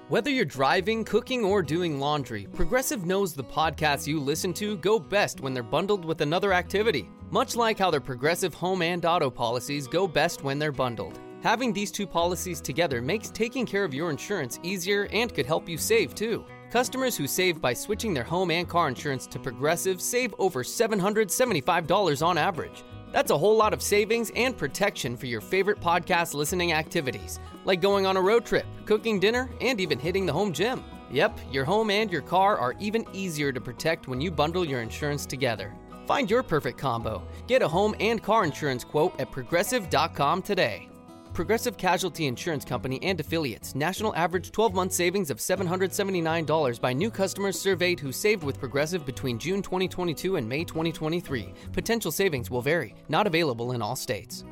[0.08, 4.98] Whether you're driving, cooking, or doing laundry, Progressive knows the podcasts you listen to go
[4.98, 7.08] best when they're bundled with another activity.
[7.30, 11.18] Much like how their Progressive home and auto policies go best when they're bundled.
[11.42, 15.66] Having these two policies together makes taking care of your insurance easier and could help
[15.66, 16.44] you save too.
[16.70, 22.26] Customers who save by switching their home and car insurance to Progressive save over $775
[22.26, 22.84] on average.
[23.12, 27.80] That's a whole lot of savings and protection for your favorite podcast listening activities, like
[27.80, 30.82] going on a road trip, cooking dinner, and even hitting the home gym.
[31.10, 34.80] Yep, your home and your car are even easier to protect when you bundle your
[34.80, 35.74] insurance together.
[36.06, 37.22] Find your perfect combo.
[37.46, 40.91] Get a home and car insurance quote at progressive.com today.
[41.34, 43.74] Progressive Casualty Insurance Company and affiliates.
[43.74, 49.06] National average 12 month savings of $779 by new customers surveyed who saved with Progressive
[49.06, 51.54] between June 2022 and May 2023.
[51.72, 54.44] Potential savings will vary, not available in all states.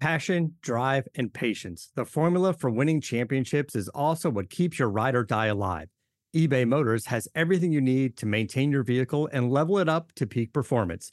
[0.00, 1.90] Passion, drive, and patience.
[1.94, 5.88] The formula for winning championships is also what keeps your ride or die alive.
[6.34, 10.26] eBay Motors has everything you need to maintain your vehicle and level it up to
[10.26, 11.12] peak performance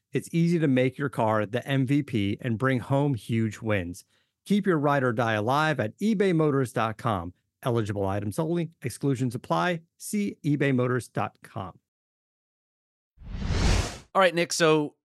[0.13, 4.05] it's easy to make your car the MVP and bring home huge wins.
[4.45, 7.33] Keep your ride or die alive at ebaymotors.com.
[7.63, 9.81] Eligible items only, exclusions apply.
[9.97, 11.73] See ebaymotors.com.
[14.13, 14.51] All right, Nick.
[14.51, 14.95] So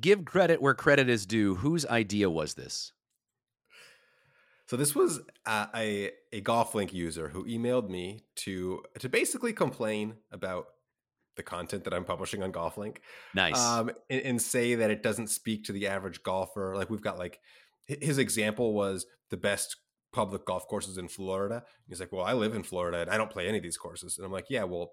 [0.00, 1.56] give credit where credit is due.
[1.56, 2.92] Whose idea was this?
[4.66, 10.14] So this was uh, a a GolfLink user who emailed me to to basically complain
[10.30, 10.68] about
[11.38, 12.98] the content that I'm publishing on GolfLink.
[13.34, 13.58] Nice.
[13.58, 16.74] Um, and, and say that it doesn't speak to the average golfer.
[16.76, 17.40] Like we've got like
[17.86, 19.76] his example was the best
[20.12, 21.62] public golf courses in Florida.
[21.86, 24.18] He's like, well, I live in Florida and I don't play any of these courses.
[24.18, 24.92] And I'm like, yeah, well,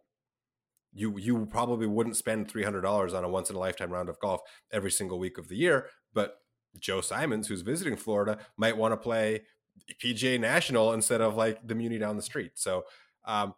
[0.93, 4.07] you you probably wouldn't spend three hundred dollars on a once in a lifetime round
[4.07, 4.39] of golf
[4.71, 6.35] every single week of the year, but
[6.79, 9.41] Joe Simons, who's visiting Florida, might want to play
[10.01, 12.51] PGA National instead of like the Muni down the street.
[12.55, 12.83] So
[13.25, 13.53] um,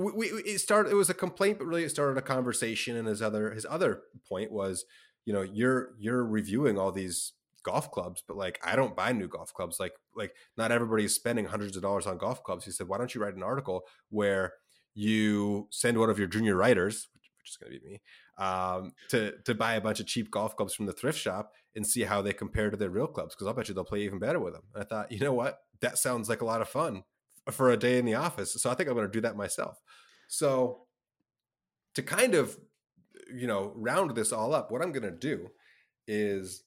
[0.00, 0.90] we, we it started.
[0.90, 2.96] It was a complaint, but really it started a conversation.
[2.96, 4.84] And his other his other point was,
[5.24, 7.32] you know, you're you're reviewing all these
[7.62, 9.78] golf clubs, but like I don't buy new golf clubs.
[9.78, 12.64] Like like not everybody is spending hundreds of dollars on golf clubs.
[12.64, 14.54] He said, why don't you write an article where
[14.94, 18.02] you send one of your junior writers, which, is going to be me,
[18.38, 21.86] um, to to buy a bunch of cheap golf clubs from the thrift shop and
[21.86, 24.18] see how they compare to their real clubs because I'll bet you they'll play even
[24.18, 24.64] better with them.
[24.74, 27.04] And I thought, you know what, that sounds like a lot of fun
[27.50, 28.52] for a day in the office.
[28.54, 29.80] So I think I'm going to do that myself.
[30.28, 30.86] So
[31.94, 32.58] to kind of
[33.32, 35.50] you know round this all up, what I'm going to do
[36.06, 36.64] is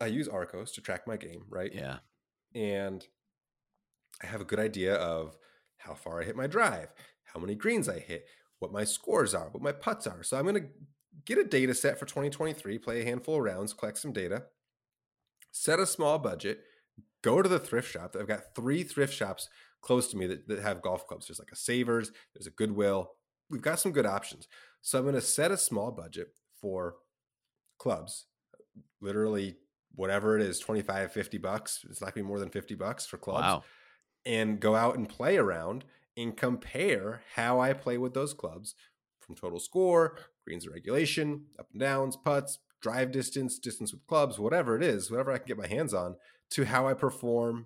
[0.00, 1.72] I use Arccos to track my game, right?
[1.72, 1.98] yeah.
[2.54, 3.06] and
[4.22, 5.36] I have a good idea of
[5.78, 6.88] how far I hit my drive,
[7.24, 8.26] how many greens I hit,
[8.58, 10.22] what my scores are, what my putts are.
[10.22, 10.68] So I'm going to
[11.24, 14.44] get a data set for 2023, play a handful of rounds, collect some data,
[15.52, 16.60] set a small budget,
[17.24, 18.14] go to the thrift shop.
[18.18, 19.48] I've got three thrift shops
[19.80, 21.26] close to me that, that have golf clubs.
[21.26, 23.12] There's like a Savers, there's a Goodwill.
[23.50, 24.46] We've got some good options.
[24.82, 26.28] So I'm going to set a small budget
[26.60, 26.96] for
[27.78, 28.26] clubs
[29.00, 29.56] literally
[29.94, 33.18] whatever it is 25 50 bucks it's not gonna be more than 50 bucks for
[33.18, 33.64] clubs Wow.
[34.24, 35.84] and go out and play around
[36.16, 38.74] and compare how i play with those clubs
[39.20, 44.76] from total score greens regulation up and downs putts drive distance distance with clubs whatever
[44.76, 46.16] it is whatever i can get my hands on
[46.50, 47.64] to how i perform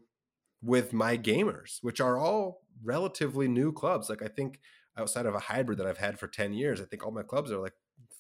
[0.63, 4.61] with my gamers which are all relatively new clubs like i think
[4.97, 7.51] outside of a hybrid that i've had for 10 years i think all my clubs
[7.51, 7.73] are like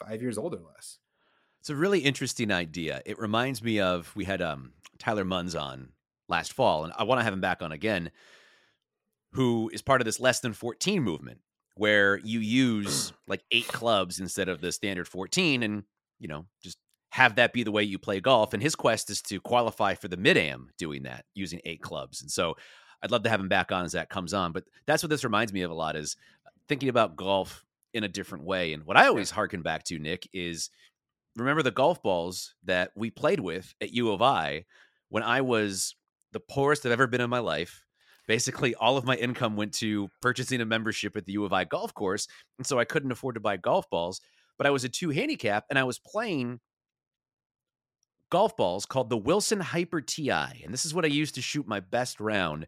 [0.05, 0.99] five years old or less
[1.61, 3.01] It's a really interesting idea.
[3.07, 5.91] It reminds me of we had um, Tyler Munns on
[6.29, 8.11] last fall, and I want to have him back on again,
[9.33, 11.41] who is part of this less than 14 movement
[11.75, 15.85] where you use like eight clubs instead of the standard 14 and,
[16.19, 16.79] you know, just
[17.19, 18.55] have that be the way you play golf.
[18.55, 22.23] And his quest is to qualify for the mid am doing that using eight clubs.
[22.23, 22.55] And so
[23.03, 24.53] I'd love to have him back on as that comes on.
[24.53, 28.05] But that's what this reminds me of a lot is uh, thinking about golf in
[28.05, 28.73] a different way.
[28.73, 30.71] And what I always harken back to, Nick, is
[31.35, 34.65] remember the golf balls that we played with at U of I
[35.09, 35.97] when I was
[36.33, 37.85] the poorest I've ever been in my life.
[38.29, 41.65] Basically, all of my income went to purchasing a membership at the U of I
[41.65, 42.29] golf course.
[42.59, 44.21] And so I couldn't afford to buy golf balls,
[44.57, 46.61] but I was a two handicap and I was playing
[48.31, 50.63] golf balls called the Wilson Hyper TI.
[50.65, 52.67] And this is what I used to shoot my best round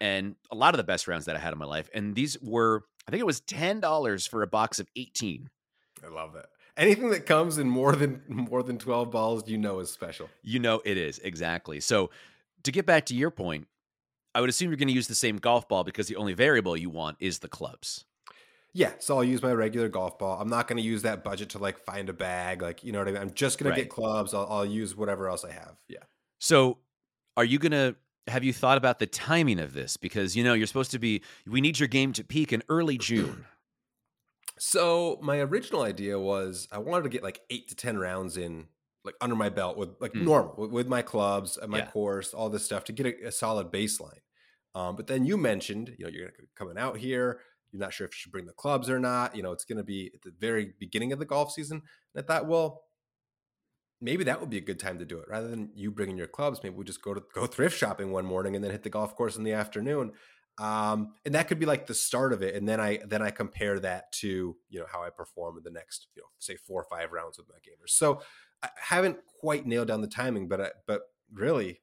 [0.00, 1.88] and a lot of the best rounds that I had in my life.
[1.94, 5.48] And these were, I think it was $10 for a box of 18.
[6.04, 6.46] I love it.
[6.76, 10.30] Anything that comes in more than more than 12 balls, you know is special.
[10.42, 11.80] You know it is, exactly.
[11.80, 12.10] So
[12.62, 13.68] to get back to your point,
[14.34, 16.76] I would assume you're going to use the same golf ball because the only variable
[16.76, 18.06] you want is the clubs.
[18.74, 20.40] Yeah, so I'll use my regular golf ball.
[20.40, 23.00] I'm not going to use that budget to like find a bag, like you know
[23.00, 23.20] what I mean.
[23.20, 23.76] I'm just going Right.
[23.76, 24.32] to get clubs.
[24.32, 25.76] I'll, I'll use whatever else I have.
[25.88, 25.98] Yeah.
[26.38, 26.78] So
[27.36, 27.96] are you going to
[28.28, 31.22] have you thought about the timing of this because you know you're supposed to be
[31.46, 33.44] we need your game to peak in early June.
[34.58, 38.66] So my original idea was I wanted to get like eight to ten rounds in,
[39.04, 40.22] like under my belt with like Mm.
[40.24, 41.90] normal with, with my clubs and my Yeah.
[41.90, 44.20] course, all this stuff to get a, a solid baseline.
[44.74, 47.40] Um, but then you mentioned, you know, you're coming out here.
[47.72, 49.34] You're not sure if you should bring the clubs or not.
[49.34, 51.82] You know, it's going to be at the very beginning of the golf season.
[52.14, 52.82] And I thought, well,
[54.00, 56.26] maybe that would be a good time to do it rather than you bringing your
[56.26, 56.60] clubs.
[56.62, 59.16] Maybe we just go to go thrift shopping one morning and then hit the golf
[59.16, 60.12] course in the afternoon.
[60.58, 62.54] Um, and that could be like the start of it.
[62.54, 65.70] And then I then I compare that to you know how I perform in the
[65.70, 67.90] next you know say four or five rounds with my gamers.
[67.90, 68.20] So
[68.62, 71.80] I haven't quite nailed down the timing, but I, but really,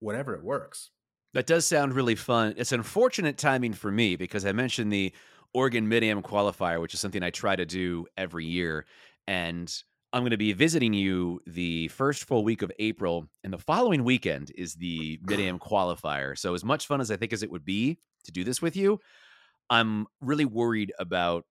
[0.00, 0.90] whenever it works.
[1.34, 2.54] That does sound really fun.
[2.56, 5.12] It's unfortunate timing for me because I mentioned the
[5.54, 8.86] Oregon Mid Am qualifier, which is something I try to do every year.
[9.26, 9.72] And
[10.12, 14.02] I'm going to be visiting you the first full week of April, and the following
[14.02, 16.36] weekend is the Mid Am qualifier.
[16.36, 18.76] So, as much fun as I think as it would be to do this with
[18.76, 18.98] you,
[19.68, 21.44] I'm really worried about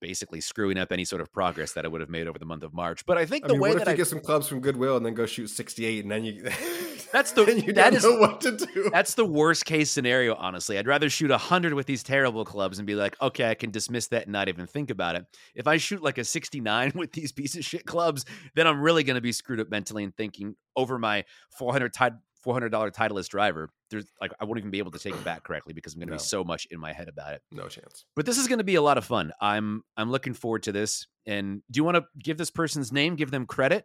[0.00, 2.64] basically screwing up any sort of progress that I would have made over the month
[2.64, 3.04] of March.
[3.06, 4.48] But I think I the mean, way what that if you I get some clubs
[4.48, 6.42] from Goodwill and then go shoot 68 and then you
[7.12, 8.90] That's the- you that is- what to do.
[8.92, 10.78] That's the worst case scenario, honestly.
[10.78, 14.08] I'd rather shoot 100 with these terrible clubs and be like, okay, I can dismiss
[14.08, 15.24] that and not even think about it.
[15.54, 19.02] If I shoot like a 69 with these piece of shit clubs, then I'm really
[19.04, 21.24] going to be screwed up mentally and thinking over my
[21.58, 22.04] 400 ti-
[22.46, 23.68] $400 Titleist driver.
[23.90, 26.08] There's like, I won't even be able to take it back correctly because I'm going
[26.08, 26.16] to No.
[26.18, 27.42] be so much in my head about it.
[27.52, 28.06] no chance.
[28.16, 29.32] But this is going to be a lot of fun.
[29.42, 31.06] I'm, I'm looking forward to this.
[31.26, 33.84] And do you want to give this person's name, give them credit?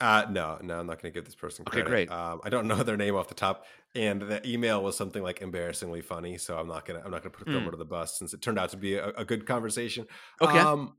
[0.00, 1.82] Uh, no, no, I'm not going to give this person credit.
[1.84, 2.10] Okay, great.
[2.10, 5.40] Um, I don't know their name off the top, and the email was something like
[5.40, 6.36] embarrassingly funny.
[6.36, 7.64] So I'm not gonna, I'm not gonna put them Mm.
[7.66, 10.06] under the bus since it turned out to be a, a good conversation.
[10.42, 10.58] Okay.
[10.58, 10.96] Um,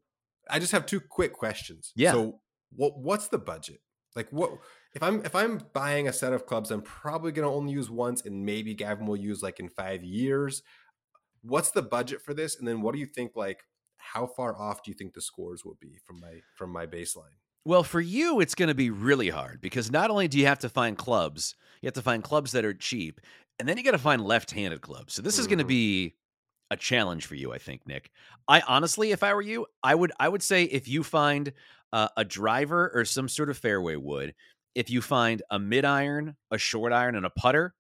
[0.49, 1.91] I just have two quick questions.
[1.95, 2.13] Yeah.
[2.13, 2.39] So
[2.75, 3.81] what, what's the budget?
[4.15, 4.51] Like what
[4.95, 8.25] if I'm if I'm buying a set of clubs, I'm probably gonna only use once,
[8.25, 10.63] and maybe Gavin will use like in five years.
[11.43, 12.57] What's the budget for this?
[12.57, 13.33] And then what do you think?
[13.35, 13.59] Like,
[13.97, 17.35] how far off do you think the scores will be from my from my baseline?
[17.67, 20.59] Well, for you, it's going to be really hard because not only do you have
[20.59, 23.19] to find clubs, you have to find clubs that are cheap,
[23.59, 25.13] and then you got to find left handed clubs.
[25.13, 26.15] So this is going to be
[26.71, 28.09] a challenge for you, I think, Nick.
[28.47, 31.51] I honestly, if I were you, I would, I would say if you find
[31.91, 34.33] uh, a driver or some sort of fairway wood,
[34.73, 37.75] if you find a mid iron, a short iron, and a putter,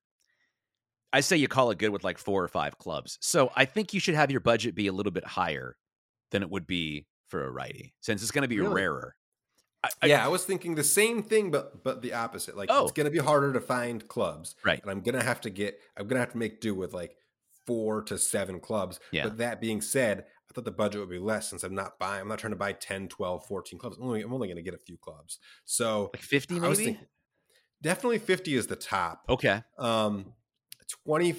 [1.13, 3.17] I say you call it good with like four or five clubs.
[3.21, 5.77] So I think you should have your budget be a little bit higher
[6.31, 8.73] than it would be for a righty, since it's going to be Really?
[8.73, 9.15] rarer.
[10.01, 12.55] I- yeah, I was thinking the same thing, but but the opposite.
[12.57, 12.83] Like Oh.
[12.83, 14.81] it's gonna be harder to find clubs, Right.
[14.81, 17.17] And I'm gonna have to get, I'm gonna have to make do with like
[17.65, 18.99] four to seven clubs.
[19.11, 19.23] Yeah.
[19.25, 22.21] But that being said, I thought the budget would be less since I'm not buying.
[22.21, 23.97] I'm not trying to buy 10, 12, 14 clubs.
[23.97, 25.39] I'm only, I'm only gonna get a few clubs.
[25.65, 27.07] So like 50 I was maybe thinking
[27.81, 29.23] definitely 50 is the top.
[29.29, 30.33] okay Um,
[31.05, 31.35] 20,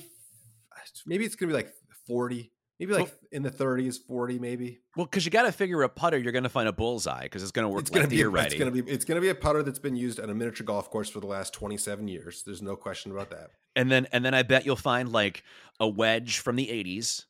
[1.06, 1.72] maybe it's gonna be like
[2.06, 2.52] 40.
[2.78, 4.80] Maybe like in the 30s, 40 maybe.
[4.96, 7.42] Well, because you got to figure a putter, you're going to find a bullseye because
[7.42, 9.28] it's going to work It's gonna be or a, it's gonna be it's gonna be
[9.30, 12.42] a putter that's been used on a miniature golf course for the last 27 years.
[12.44, 13.50] There's no question about that.
[13.76, 15.42] and then and then I bet you'll find like
[15.80, 17.24] a wedge from the 80s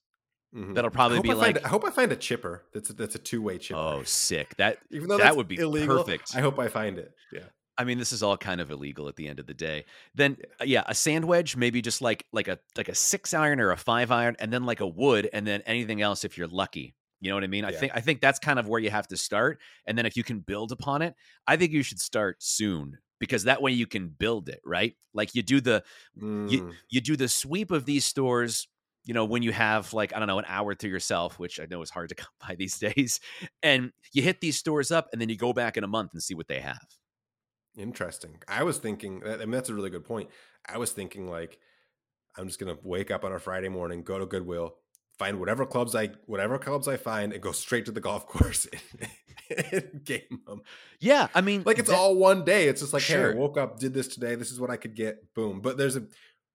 [0.57, 0.75] Mhm.
[0.75, 2.65] that'll probably be I find, like, I hope I find a chipper.
[2.73, 3.79] That's a, that's a two way chipper.
[3.79, 4.57] oh, sick.
[4.57, 6.35] That Even though that would be illegal, perfect.
[6.35, 7.13] I hope I find it.
[7.31, 7.41] Yeah.
[7.79, 9.85] I mean, this is all kind of illegal at the end of the day.
[10.15, 13.61] Then, uh, yeah, a sand wedge, maybe just like like a like a six iron
[13.61, 16.49] or a five iron, and then like a wood, and then anything else if you're
[16.49, 16.95] lucky.
[17.21, 17.65] You know what I mean?
[17.65, 20.17] I think I think that's kind of where you have to start, and then if
[20.17, 21.15] you can build upon it,
[21.47, 24.95] I think you should start soon because that way you can build it right.
[25.15, 25.85] Like you do the
[26.47, 26.73] you Mm.
[26.91, 28.69] you do the sweep of these stores.
[29.05, 31.67] You know, when you have like I don't know an hour to yourself, which I
[31.67, 33.21] know is hard to come by these days,
[33.63, 36.23] and you hit these stores up, and then you go back in a month and
[36.23, 36.87] see what they have.
[37.79, 38.39] Interesting.
[38.49, 40.29] I was thinking, I mean, that's a really good point.
[40.69, 41.59] I was thinking, like,
[42.37, 44.75] I'm just going to wake up on a Friday morning, go to Goodwill,
[45.19, 48.67] find whatever clubs I, whatever clubs I find, and go straight to the golf course
[49.01, 49.11] and,
[49.73, 50.63] and game them.
[51.01, 52.69] Yeah, I mean, Like, it's that- all one day.
[52.69, 54.35] It's just like, hey, I woke up, did this today.
[54.35, 55.33] This is what I could get.
[55.35, 55.61] Boom.
[55.61, 56.03] But there's a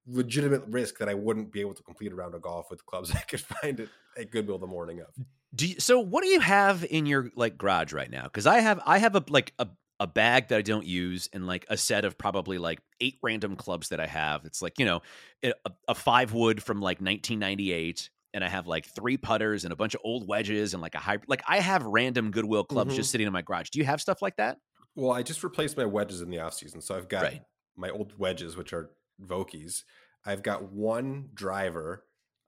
[0.05, 3.11] legitimate risk that I wouldn't be able to complete a round of golf with clubs
[3.15, 5.07] I could find at, at Goodwill the morning of.
[5.55, 5.99] Do you, so.
[5.99, 8.23] What do you have in your like garage right now?
[8.23, 9.67] Because I have I have a like a
[10.03, 13.55] a bag that I don't use and like a set of probably like eight random
[13.55, 14.45] clubs that I have.
[14.45, 15.01] It's like you know
[15.43, 15.53] a,
[15.87, 18.09] a five wood from like 1998.
[18.35, 20.99] And I have like three putters and a bunch of old wedges and like a
[20.99, 21.29] hybrid.
[21.29, 22.95] Like I have random Goodwill clubs Mhm.
[22.95, 23.69] just sitting in my garage.
[23.69, 24.57] Do you have stuff like that?
[24.95, 27.43] Well, I just replaced my wedges in the off season, so I've got Right.
[27.75, 28.89] my old wedges, which are
[29.21, 29.83] Vokeys.
[30.25, 32.05] I've got one driver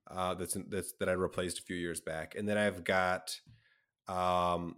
[0.10, 3.40] uh, that's, in, that's that I replaced a few years back, and then I've got
[4.08, 4.76] um,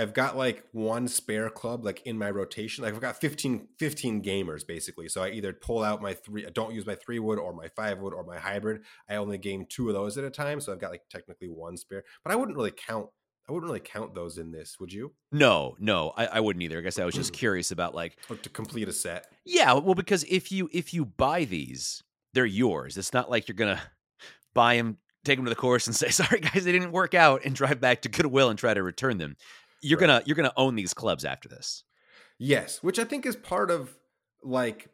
[0.00, 2.84] I've got like one spare club like in my rotation.
[2.84, 5.08] Like I've got 15, 15 gamers basically.
[5.08, 7.68] So I either pull out my three, I don't use my three wood or my
[7.68, 8.80] five wood or my hybrid.
[9.10, 10.58] I only game two of those at a time.
[10.62, 13.08] So I've got like technically one spare, but I wouldn't really count.
[13.46, 15.12] I wouldn't really count those in this, would you?
[15.32, 16.78] No, no, I, I wouldn't either.
[16.78, 19.26] I guess I was just curious about like Or to complete a set.
[19.44, 22.96] Yeah, well, because if you if you buy these, they're yours.
[22.96, 23.82] It's not like you're gonna
[24.54, 24.96] buy them,
[25.26, 27.80] take them to the course, and say, "Sorry, guys, they didn't work out," and drive
[27.80, 29.36] back to Goodwill and try to return them.
[29.82, 30.06] You're Right.
[30.06, 31.84] gonna you're gonna own these clubs after this.
[32.38, 33.96] Yes, which I think is part of
[34.42, 34.88] like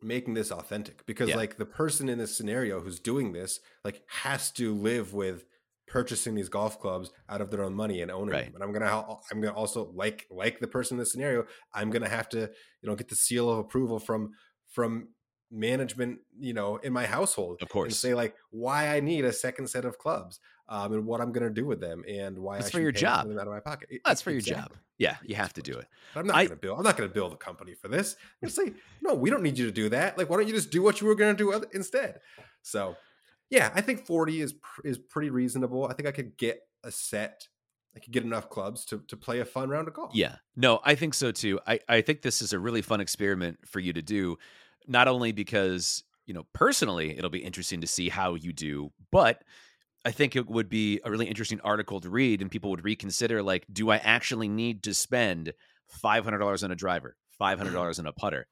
[0.00, 1.36] making this authentic because Yeah.
[1.36, 5.44] like the person in this scenario who's doing this like has to live with
[5.86, 8.44] purchasing these golf clubs out of their own money and owning Right.
[8.46, 8.54] them.
[8.54, 12.08] And I'm gonna I'm gonna also like like the person in this scenario, I'm gonna
[12.08, 12.40] have to
[12.80, 14.32] you know get the seal of approval from
[14.68, 15.08] from
[15.52, 17.88] management you know in my household Of course.
[17.88, 21.30] and say like why I need a second set of clubs um, and what I'm
[21.30, 23.26] gonna do with them and why That's I for your job.
[23.30, 23.88] out of my pocket.
[24.04, 24.72] That's for your job.
[24.98, 25.86] Yeah, you have to do it.
[26.14, 26.78] But I'm not going to build.
[26.78, 28.14] I'm not going to build a company for this.
[28.40, 30.16] I'm going say, no, we don't need you to do that.
[30.16, 32.20] Like, why don't you just do what you were going to do oth- instead?
[32.62, 32.96] So,
[33.50, 35.86] yeah, I think 40 is pr- is pretty reasonable.
[35.88, 37.48] I think I could get a set.
[37.96, 40.14] I could get enough clubs to to play a fun round of golf.
[40.14, 41.58] Yeah, no, I think so too.
[41.66, 44.38] I I think this is a really fun experiment for you to do,
[44.86, 49.42] not only because you know personally it'll be interesting to see how you do, but
[50.04, 53.42] I think it would be a really interesting article to read, and people would reconsider
[53.42, 55.52] like, do I actually need to spend
[55.88, 58.46] five hundred dollars on a driver, five hundred dollars on a putter?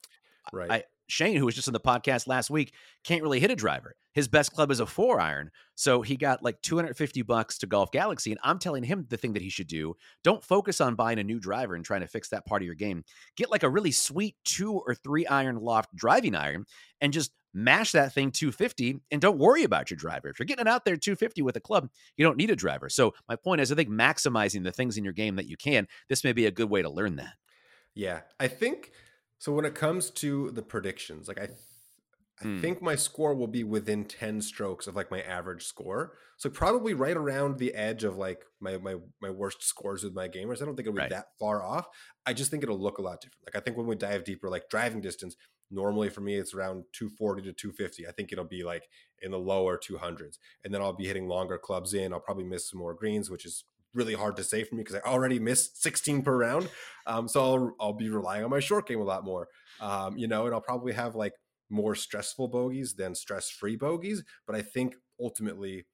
[0.53, 0.70] right.
[0.70, 2.73] I Shane, who was just on the podcast last week,
[3.05, 3.95] can't really hit a driver.
[4.13, 5.51] His best club is a four iron.
[5.75, 8.33] So he got like 250 bucks to Golf Galaxy.
[8.33, 9.95] And I'm telling him the thing that he should do
[10.25, 12.75] don't focus on buying a new driver and trying to fix that part of your
[12.75, 13.05] game.
[13.37, 16.67] Get like a really sweet two or three iron loft driving iron
[17.01, 20.29] and just mash that thing 250 and don't worry about your driver.
[20.29, 22.89] If you're getting it out there 250 with a club, you don't need a driver.
[22.89, 25.89] So my point is, I think maximizing the things in your game that you can,
[26.09, 27.35] this may be a good way to learn that.
[27.95, 28.93] Yeah, I think
[29.41, 29.53] so.
[29.53, 31.59] When it comes to the predictions, like I, th-
[32.41, 32.61] I Hmm.
[32.61, 36.16] think my score will be within ten strokes of like my average score.
[36.38, 40.28] So probably right around the edge of like my my my worst scores with my
[40.28, 40.62] gamers.
[40.62, 41.11] I don't think it'll be Right.
[41.11, 41.88] that far off.
[42.26, 43.47] I just think it'll look a lot different.
[43.47, 45.36] Like I think when we dive deeper, like driving distance,
[45.70, 48.07] normally for me it's around 240 to 250.
[48.09, 48.88] I think it'll be like
[49.20, 52.12] in the lower 200s, and then I'll be hitting longer clubs in.
[52.12, 53.64] I'll probably miss some more greens, which is
[53.95, 56.68] really hard to say for me because I already missed 16 per round.
[57.07, 59.49] Um, so I'll, I'll be relying on my short game a lot more,
[59.80, 61.32] um, you know, and I'll probably have like
[61.68, 64.22] more stressful bogeys than stress-free bogeys.
[64.47, 65.86] But I think ultimately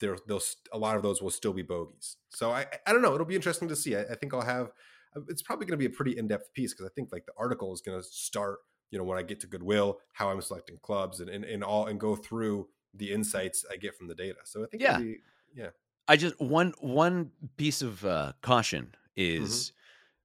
[0.00, 2.16] there, those a lot of those will still be bogeys.
[2.30, 3.14] So I, I don't know.
[3.14, 3.96] It'll be interesting to see.
[3.96, 4.70] I, I think I'll have.
[5.16, 7.32] uh, It's probably going to be a pretty in-depth piece because I think like the
[7.36, 8.58] article is going to start,
[8.90, 11.86] you know, when I get to Goodwill, how I'm selecting clubs, and and, and all
[11.86, 14.38] and go through the insights I get from the data.
[14.44, 14.90] So I think Yeah.
[14.96, 15.16] it'll be,
[15.54, 15.70] yeah.
[16.12, 19.72] I just one one piece of uh, caution is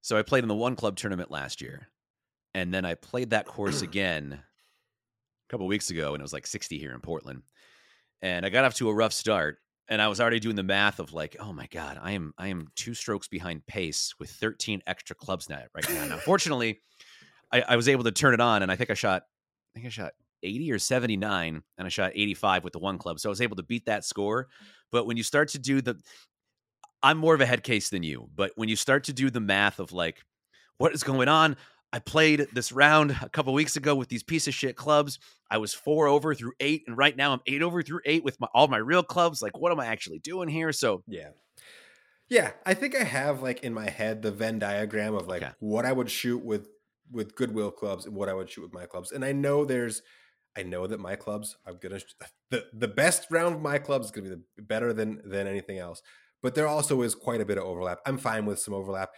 [0.02, 1.88] so I played in the one club tournament last year,
[2.54, 6.46] and then I played that course again a couple weeks ago, and it was like
[6.46, 7.44] sixty here in Portland.
[8.22, 9.60] and I got off to a rough start.
[9.90, 12.50] And I was already doing the math of like, oh my god, I am I
[12.50, 16.04] am two strokes behind pace with 13 extra clubs now right now.
[16.04, 16.82] Now, fortunately,
[17.54, 19.86] I, I was able to turn it on, and I think I shot, I think
[19.86, 20.12] I shot
[20.44, 23.56] 80 or 79, and I shot 85 with the one club, so I was able
[23.58, 24.46] to beat that score.
[24.46, 24.48] Mm.
[24.92, 26.00] But when you start to do the,
[27.04, 29.40] I'm more of a head case than you, but when you start to do the
[29.40, 30.24] math of like,
[30.78, 31.58] what is going on?
[31.94, 35.20] I played this round a couple weeks ago with these piece of shit clubs.
[35.50, 38.40] I was four over through eight, and right now I'm eight over through eight with
[38.40, 39.42] my, all my real clubs.
[39.42, 40.72] Like, what am I actually doing here?
[40.74, 41.30] So, yeah,
[42.30, 42.52] yeah.
[42.66, 45.54] I think I have like in my head the Venn diagram of like Okay.
[45.60, 46.68] what I would shoot with
[47.10, 50.02] with Goodwill clubs and what I would shoot with my clubs, and I know there's.
[50.58, 52.00] I know that my clubs, I'm gonna
[52.52, 55.78] the the best round of my clubs is gonna be the better than than anything
[55.78, 56.02] else.
[56.42, 58.00] But there also is quite a bit of overlap.
[58.06, 59.12] I'm fine with some overlap.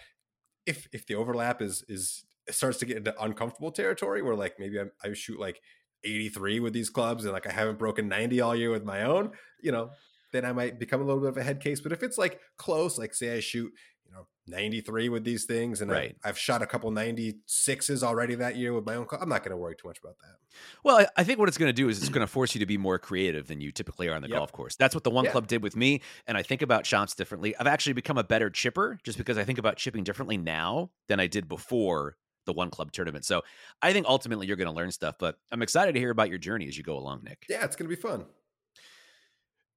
[0.66, 4.80] If if the overlap is is starts to get into uncomfortable territory where like maybe
[4.80, 5.62] I, I shoot like
[6.04, 9.32] 83 with these clubs and like I haven't broken 90 all year with my own,
[9.62, 9.92] you know,
[10.32, 11.80] then I might become a little bit of a head case.
[11.82, 13.72] But if it's like close, like say I shoot,
[14.10, 16.16] you know, 93 with these things and Right.
[16.24, 19.44] I, I've shot a couple 96s already that year with my own club, I'm not
[19.44, 20.38] going to worry too much about that.
[20.84, 22.66] Well, I, think what it's going to do is it's going to force you to
[22.66, 24.38] be more creative than you typically are on the Yep.
[24.38, 24.76] golf course.
[24.76, 25.32] That's what the one Yeah.
[25.32, 27.56] club did with me, and I think about shots differently.
[27.58, 31.20] I've actually become a better chipper just because I think about chipping differently now than
[31.20, 33.26] I did before the one club tournament.
[33.26, 33.44] So
[33.84, 36.40] I think ultimately you're going to learn stuff, but I'm excited to hear about your
[36.40, 37.46] journey as you go along, Nick.
[37.48, 38.26] Yeah, it's going to be fun.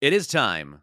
[0.01, 0.81] It is time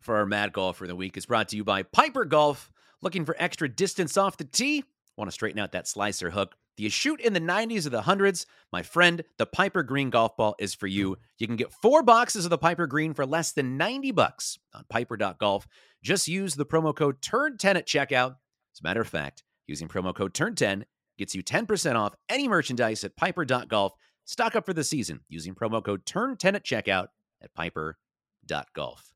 [0.00, 1.16] for our Mad Golfer of the Week.
[1.16, 2.70] It's brought to you by Piper Golf.
[3.04, 4.82] Looking for extra distance off the tee?
[5.18, 6.54] Want to straighten out that slicer hook?
[6.78, 8.46] Do you shoot in the 90s or the hundreds?
[8.72, 11.18] My friend, the Piper Green golf ball is for you.
[11.36, 14.86] You can get four boxes of the Piper Green for less than 90 bucks on
[14.88, 15.68] piper.golf.
[16.02, 18.36] Just use the promo code TURN10 at checkout.
[18.72, 20.84] As a matter of fact, using promo code TURN10
[21.18, 23.92] gets you 10% off any merchandise at piper.golf.
[24.24, 27.08] Stock up for the season using promo code TURN10 at checkout
[27.42, 29.12] at piper.golf.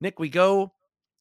[0.00, 0.72] Nick, we go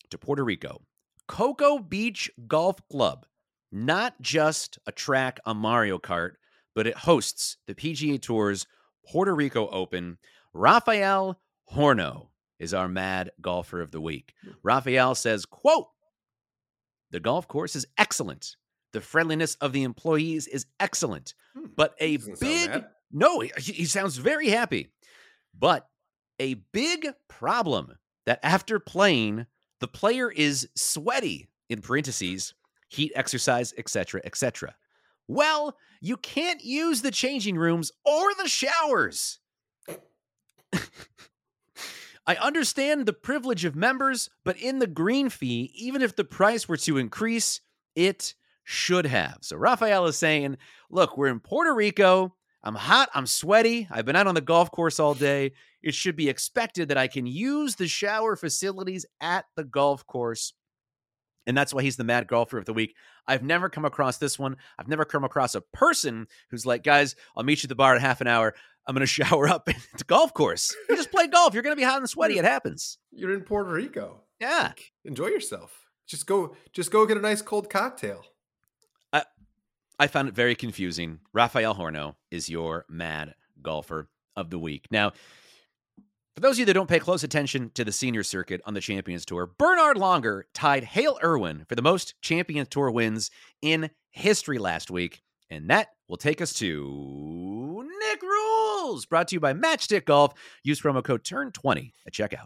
[0.09, 0.81] to Puerto Rico.
[1.27, 3.25] Coco Beach Golf Club,
[3.71, 6.33] not just a track on Mario Kart,
[6.75, 8.65] but it hosts the PGA Tour's
[9.07, 10.17] Puerto Rico Open.
[10.53, 11.39] Rafael
[11.73, 12.27] Horno
[12.59, 14.33] is our mad golfer of the week.
[14.63, 15.87] Rafael says, quote,
[17.11, 18.55] the golf course is excellent.
[18.91, 21.33] The friendliness of the employees is excellent.
[21.55, 24.89] Hmm, But a doesn't big no, he, he sounds very happy.
[25.57, 25.87] But
[26.39, 27.93] a big problem
[28.25, 29.45] that after playing,
[29.83, 32.53] the player is sweaty in parentheses,
[32.87, 34.73] heat exercise, etc., etc.
[35.27, 39.39] Well, you can't use the changing rooms or the showers.
[42.25, 46.69] I understand the privilege of members, but in the green fee, even if the price
[46.69, 47.59] were to increase,
[47.93, 49.39] it should have.
[49.41, 50.59] So Rafael is saying,
[50.89, 52.35] look, we're in Puerto Rico.
[52.63, 53.09] I'm hot.
[53.13, 53.87] I'm sweaty.
[53.91, 55.51] I've been out on the golf course all day.
[55.81, 60.53] It should be expected that I can use the shower facilities at the golf course.
[61.45, 62.95] And that's why he's the mad golfer of the week.
[63.27, 64.55] I've never come across this one.
[64.79, 67.95] I've never come across a person who's like, guys, I'll meet you at the bar
[67.95, 68.55] in half an hour.
[68.87, 70.73] I'm going to shower up at the golf course.
[70.89, 71.53] You just play golf.
[71.53, 72.37] You're going to be hot and sweaty.
[72.37, 72.97] It happens.
[73.11, 74.21] You're in Puerto Rico.
[74.39, 74.71] Yeah.
[75.03, 75.77] Enjoy yourself.
[76.07, 78.25] Just go just go get a nice cold cocktail.
[79.99, 81.19] I found it very confusing.
[81.33, 84.87] Rafael Horno is your mad golfer of the week.
[84.91, 85.11] Now,
[86.35, 88.81] for those of you that don't pay close attention to the senior circuit on the
[88.81, 93.29] Champions Tour, Bernhard Langer tied Hale Irwin for the most Champions Tour wins
[93.61, 95.21] in history last week.
[95.51, 100.33] And that will take us to Nick Rules, brought to you by Matchstick Golf.
[100.63, 102.45] Use promo code TURN20 at checkout.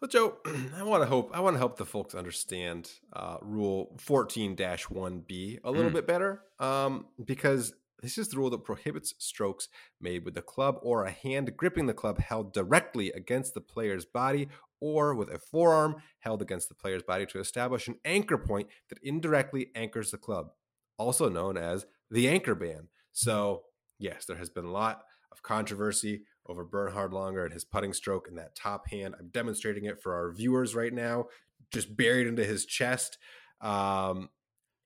[0.00, 0.38] Well, Joe,
[0.76, 5.70] I want to hope I want to help the folks understand uh, Rule 14-1B a
[5.70, 5.94] little Mm.
[5.94, 9.68] bit better, um, because this is the rule that prohibits strokes
[10.00, 14.06] made with the club or a hand gripping the club held directly against the player's
[14.06, 14.48] body
[14.80, 18.98] or with a forearm held against the player's body to establish an anchor point that
[19.02, 20.52] indirectly anchors the club,
[20.96, 22.88] also known as the anchor ban.
[23.12, 23.64] So,
[23.98, 28.26] yes, there has been a lot of controversy over Bernhard Langer and his putting stroke
[28.28, 29.14] in that top hand.
[29.18, 31.26] I'm demonstrating it for our viewers right now,
[31.72, 33.18] just buried into his chest.
[33.60, 34.30] Um,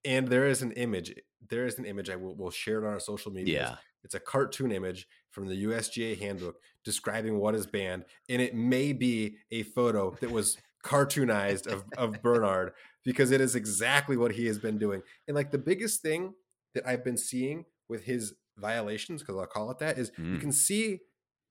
[0.05, 1.15] and there is an image.
[1.49, 2.11] There is an image.
[2.11, 3.55] I will we'll share it on our social media.
[3.61, 3.77] Yeah.
[4.03, 8.05] It's a cartoon image from the USGA handbook describing what is banned.
[8.29, 12.73] And it may be a photo that was cartoonized of, of Bernhard
[13.05, 15.01] because it is exactly what he has been doing.
[15.27, 16.35] And like the biggest thing
[16.75, 20.41] that I've been seeing with his violations, because I'll call it that, is you Mm.
[20.41, 21.01] can see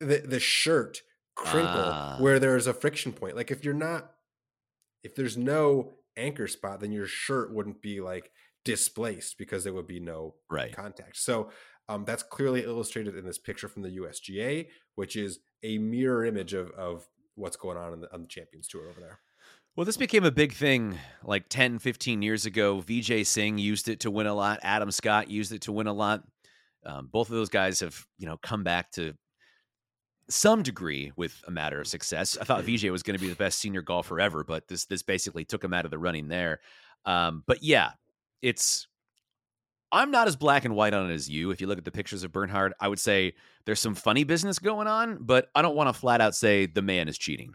[0.04, 1.01] the, the shirt
[1.36, 2.18] crinkle Ah.
[2.20, 3.36] where there's a friction point.
[3.36, 4.12] Like if you're not,
[5.04, 8.32] if there's no anchor spot, then your shirt wouldn't be like
[8.66, 10.74] displaced because there would be no Right.
[10.76, 11.18] contact.
[11.18, 11.49] So
[11.89, 16.54] Um, that's clearly illustrated in this picture from the USGA, which is a mirror image
[16.54, 19.20] of, of what's going on the, on the Champions Tour over there.
[19.76, 22.82] Well, this became a big thing like 10, 15 years ago.
[22.82, 24.60] Vijay Singh used it to win a lot.
[24.64, 26.24] Adam Scott used it to win a lot.
[26.86, 29.14] Um, both of those guys have, you know, come back to
[30.30, 32.38] some degree with a matter of success.
[32.39, 35.03] I thought Vijay was going to be the best senior golfer ever, but this this
[35.03, 36.59] basically took him out of the running there.
[37.05, 37.91] Um, but yeah,
[38.41, 38.88] it's
[39.91, 41.51] I'm not as black and white on it as you.
[41.51, 43.34] If you look at the pictures of Bernhard, I would say
[43.65, 46.82] there's some funny business going on, but I don't want to flat out say the
[46.82, 47.53] man is cheating.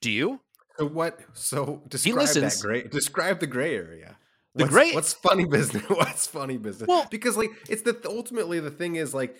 [0.00, 0.40] Do you?
[0.78, 1.20] So what?
[1.34, 2.82] So describe that gray.
[2.84, 4.16] Describe the gray area.
[4.54, 4.92] The what's, gray.
[4.92, 5.82] What's funny business?
[5.88, 6.88] What's funny business?
[6.88, 9.36] Well, because like it's the ultimately the thing is like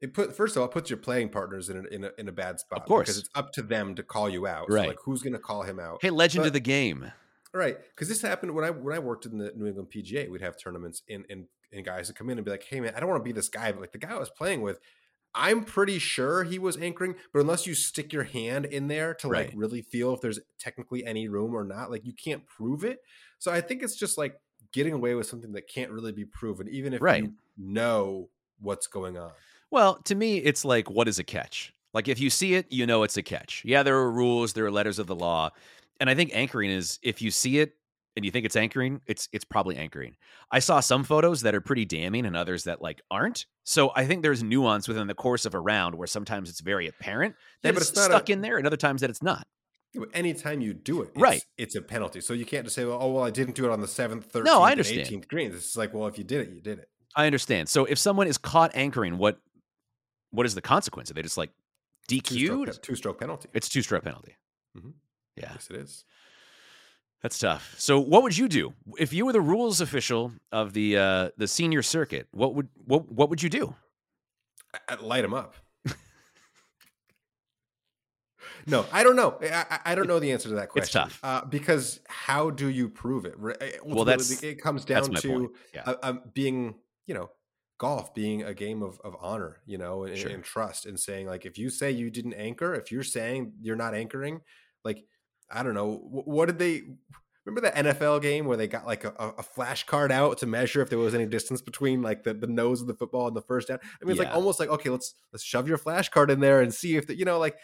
[0.00, 2.28] it put first of all it puts your playing partners in a, in a, in
[2.28, 2.80] a bad spot.
[2.80, 4.70] Of course, because it's up to them to call you out.
[4.70, 4.82] Right.
[4.82, 5.98] So like who's going to call him out?
[6.02, 7.12] Hey, legend but, of the game.
[7.54, 10.30] Right, because this happened when I when I worked in the New England PGA.
[10.30, 12.92] We'd have tournaments and and and guys would come in and be like, "Hey man,
[12.94, 14.78] I don't want to be this guy, but like the guy I was playing with,
[15.36, 19.28] I'm pretty sure he was anchoring, but unless you stick your hand in there to
[19.28, 19.48] right.
[19.48, 23.00] like really feel if there's technically any room or not, like you can't prove it.
[23.38, 24.40] So I think it's just like
[24.72, 27.22] getting away with something that can't really be proven, even if right.
[27.22, 28.30] you know
[28.60, 29.30] what's going on.
[29.76, 31.70] Well, to me, it's like, what is a catch?
[31.92, 33.60] Like, if you see it, you know it's a catch.
[33.62, 35.50] Yeah, there are rules, there are letters of the law.
[36.00, 37.74] And I think anchoring is if you see it
[38.16, 40.16] and you think it's anchoring, it's it's probably anchoring.
[40.50, 43.44] I saw some photos that are pretty damning and others that like aren't.
[43.64, 46.88] So I think there's nuance within the course of a round where sometimes it's very
[46.88, 49.46] apparent that yeah, it's, it's stuck a, in there and other times that it's not.
[50.14, 52.22] Anytime you do it, it's, right, it's a penalty.
[52.22, 54.24] So you can't just say, well, "Oh, well, I didn't do it on the seventh,
[54.24, 55.00] thirteenth, no, I and understand.
[55.00, 56.88] eighteenth green." It's like, well, if you did it, you did it.
[57.14, 57.68] I understand.
[57.68, 59.38] So if someone is caught anchoring, what
[60.30, 61.10] what is the consequence?
[61.10, 61.50] Are they just like
[62.08, 62.82] DQ'd?
[62.82, 63.48] Two stroke penalty.
[63.52, 64.36] It's two stroke penalty.
[64.76, 64.90] Mm-hmm.
[65.36, 66.04] Yeah, yes, it is.
[67.22, 67.74] That's tough.
[67.78, 71.48] So, what would you do if you were the rules official of the uh, the
[71.48, 72.28] senior circuit?
[72.32, 73.74] What would what what would you do?
[74.88, 75.54] I'd light them up.
[78.66, 79.38] no, I don't know.
[79.42, 80.82] I, I, don't know the answer to that question.
[80.82, 83.34] It's tough uh, because how do you prove it?
[83.40, 85.82] Ultimately, well, that's it comes down to yeah.
[85.86, 86.74] uh, um, being
[87.06, 87.30] you know
[87.78, 90.30] golf being a game of, of honor, you know, and, sure.
[90.30, 93.76] and trust, and saying like if you say you didn't anchor, if you're saying you're
[93.76, 94.40] not anchoring,
[94.84, 95.04] like
[95.50, 96.82] I don't know, what did they?
[97.44, 100.82] Remember the NFL game where they got like a, a flash card out to measure
[100.82, 103.42] if there was any distance between like the, the nose of the football and the
[103.42, 103.78] first down?
[103.82, 104.28] I mean, it's yeah.
[104.28, 107.06] like almost like okay, let's let's shove your flash card in there and see if
[107.06, 107.56] the, you know like,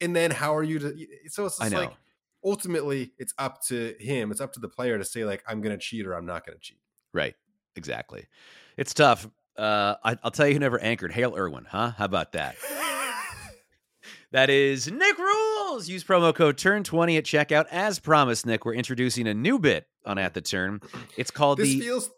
[0.00, 1.06] and then how are you to?
[1.28, 1.92] So it's just like
[2.44, 5.76] ultimately it's up to him, it's up to the player to say like I'm going
[5.76, 6.78] to cheat or I'm not going to cheat.
[7.12, 7.34] Right.
[7.76, 8.26] Exactly.
[8.76, 9.28] It's tough.
[9.56, 11.12] Uh, I, will tell you who never anchored.
[11.12, 11.92] Hale Irwin, huh?
[11.96, 12.56] How about that?
[14.32, 15.88] that is Nick Rules.
[15.88, 17.66] Use promo code TURN20 at checkout.
[17.70, 20.80] As promised, Nick, we're introducing a new bit on At the Turn.
[21.16, 21.80] It's called this the.
[21.80, 22.10] feels.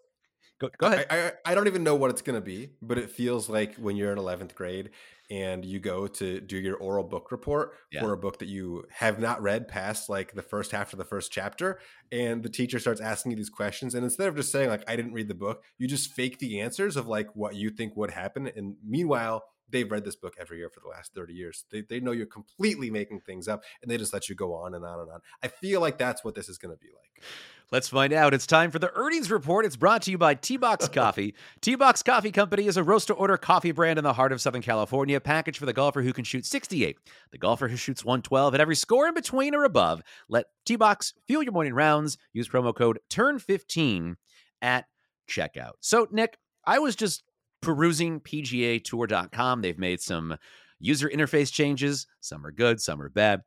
[0.61, 1.07] Go, go ahead.
[1.11, 3.75] I, I, I don't even know what it's going to be, but it feels like
[3.75, 4.91] when you're in 11th grade
[5.31, 8.01] and you go to do your oral book report yeah.
[8.01, 11.05] for a book that you have not read past like the first half of the
[11.05, 11.79] first chapter
[12.13, 14.97] and the teacher starts asking you these questions and instead of just saying like i
[14.97, 18.11] didn't read the book you just fake the answers of like what you think would
[18.11, 21.83] happen and meanwhile they've read this book every year for the last 30 years they,
[21.83, 24.85] they know you're completely making things up and they just let you go on and
[24.85, 27.25] on and on i feel like that's what this is going to be like
[27.73, 28.35] Let's find out.
[28.35, 29.65] It's time for the earnings report.
[29.65, 31.35] It's brought to you by T Box Coffee.
[31.61, 34.41] T Box Coffee Company is a roast to order coffee brand in the heart of
[34.41, 36.99] Southern California, packaged for the golfer who can shoot 68,
[37.33, 40.03] the golfer who shoots 112, and every score in between or above.
[40.29, 42.19] Let T Box fuel your morning rounds.
[42.33, 44.17] Use promo code TURN15
[44.63, 44.85] at
[45.29, 45.73] checkout.
[45.81, 46.37] So, Nick,
[46.67, 47.25] I was just
[47.65, 49.63] perusing PGAtour.com.
[49.63, 50.37] They've made some
[50.79, 52.07] user interface changes.
[52.21, 53.43] Some are good, some are bad.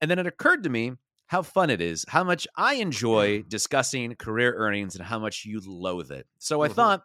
[0.00, 0.92] And then it occurred to me
[1.26, 5.60] how fun it is, how much I enjoy discussing career earnings and how much you
[5.64, 6.26] loathe it.
[6.38, 6.74] So I mm-hmm.
[6.74, 7.02] thought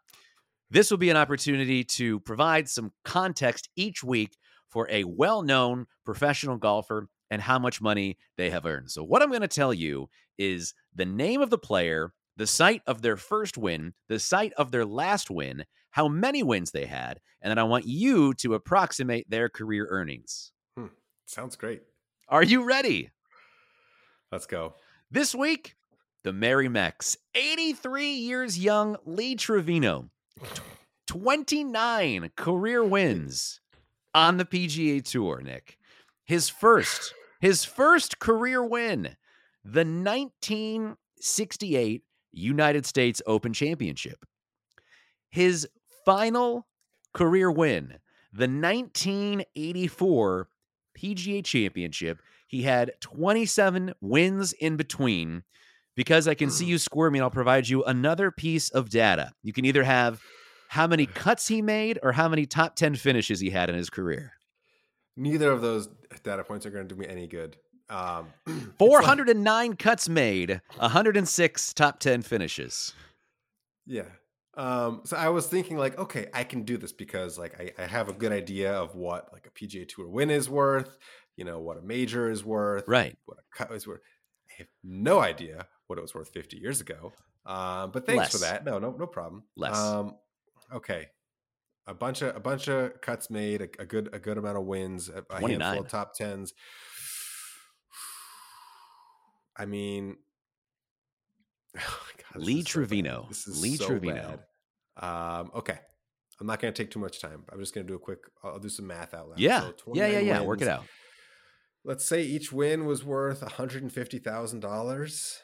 [0.69, 4.37] this will be an opportunity to provide some context each week
[4.69, 8.89] for a well known professional golfer and how much money they have earned.
[8.91, 12.81] So, what I'm going to tell you is the name of the player, the site
[12.87, 17.19] of their first win, the site of their last win, how many wins they had,
[17.39, 20.51] and then I want you to approximate their career earnings.
[20.75, 20.87] Hmm.
[21.27, 21.83] Sounds great.
[22.27, 23.11] Are you ready?
[24.31, 24.73] Let's go.
[25.11, 25.75] This week,
[26.23, 30.09] the Merry Mex, 83 years young Lee Trevino,
[31.07, 33.61] 29 career wins
[34.15, 35.77] on the PGA Tour, Nick.
[36.25, 39.15] His first, his first career win,
[39.63, 44.25] the 1968 United States Open Championship.
[45.29, 45.67] His
[46.05, 46.67] final
[47.13, 47.95] career win,
[48.31, 50.47] the 1984
[50.97, 52.19] PGA Championship.
[52.47, 55.43] He had 27 wins in between,
[55.95, 59.31] Because I can see you squirming, I'll provide you another piece of data.
[59.43, 60.21] You can either have
[60.69, 63.89] how many cuts he made or how many top 10 finishes he had in his
[63.89, 64.33] career.
[65.15, 65.89] Neither of those
[66.23, 67.57] data points are going to do me any good.
[67.89, 72.93] Um, it's like- 409 cuts made, 106 top 10 finishes.
[73.85, 74.05] Yeah.
[74.55, 77.87] Um, so I was thinking like, okay, I can do this because like I, I
[77.87, 80.95] have a good idea of what like a PGA Tour win is worth,
[81.35, 83.17] you know, what a major is worth, Right.
[83.25, 84.01] what a cut is worth.
[84.51, 87.13] I have no idea what it was worth 50 years ago.
[87.45, 88.63] Um, but thanks for that.
[88.63, 89.43] No, no, no problem.
[89.57, 89.75] Less.
[89.75, 90.15] Um,
[90.71, 91.07] okay.
[91.87, 94.63] A bunch of a bunch of cuts made, a, a good a good amount of
[94.63, 96.53] wins, a, a handful of top tens.
[99.57, 100.17] I mean,
[101.79, 102.71] oh God, Lee is so.
[102.71, 103.27] Trevino.
[103.47, 104.39] Lee so Trevino.
[104.97, 105.77] Um, okay,
[106.39, 107.43] I'm not going to take too much time.
[107.51, 108.19] I'm just going to do a quick.
[108.43, 109.39] I'll, do some math out loud.
[109.39, 109.61] Yeah.
[109.61, 110.41] So yeah, yeah, 29 yeah.
[110.41, 110.83] Work it out.
[111.85, 115.37] Let's say each win was worth $150,000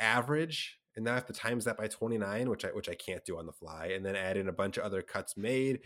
[0.00, 3.24] average, and now I have to times that by 29, which I which I can't
[3.24, 5.80] do on the fly, and then add in a bunch of other cuts made.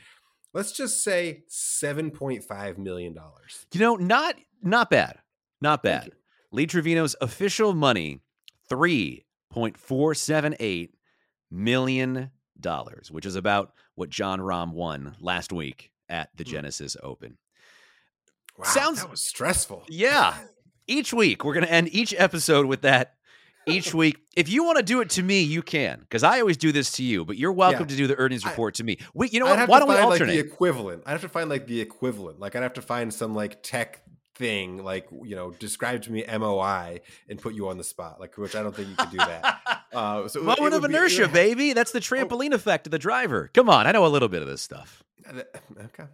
[0.55, 3.67] Let's just say 7.5 million dollars.
[3.73, 5.19] You know, not not bad.
[5.61, 6.13] Not bad.
[6.53, 8.21] Lee Trevino's official money,
[8.69, 10.95] three point four seven eight
[11.51, 16.51] million dollars, which is about what Jon Rahm won last week at the Hmm.
[16.51, 17.39] Genesis Open.
[18.57, 19.85] Wow, Sounds- that was stressful.
[19.89, 20.37] Yeah.
[20.87, 23.15] Each week, we're going to end each episode with that.
[23.67, 26.57] Each week, if you want to do it to me, you can, because I always
[26.57, 27.27] do this to you.
[27.27, 27.87] But you're welcome Yeah.
[27.89, 28.97] to do the earnings I- report to me.
[29.13, 29.69] We, you know I'd what?
[29.69, 30.35] Why don't we find, alternate?
[30.37, 31.03] Like the equivalent.
[31.05, 32.41] I'd have to find like the equivalent.
[32.41, 34.03] Like I'd have to find some like tech
[34.39, 38.21] thing, like you know, describe to me MOI and put you on the spot.
[38.21, 39.61] Like which I don't think you could do that.
[39.91, 41.73] Uh, so Moment of be- inertia, would- baby.
[41.73, 43.51] That's the trampoline effect of the driver.
[43.55, 45.03] Come on, I know a little bit of this stuff.
[45.33, 46.05] Okay.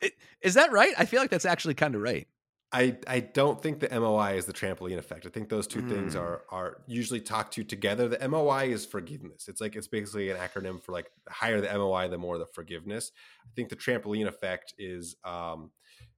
[0.00, 0.92] It- Is that right?
[0.98, 2.26] I feel like that's actually kind of right.
[2.72, 5.26] I, I don't think the MOI is the trampoline effect.
[5.26, 6.20] I think those two things Mm.
[6.20, 8.08] are are usually talked to together.
[8.08, 9.46] The MOI is forgiveness.
[9.48, 12.46] It's like it's basically an acronym for like the higher the MOI, the more the
[12.46, 13.12] forgiveness.
[13.44, 15.70] I think the trampoline effect is um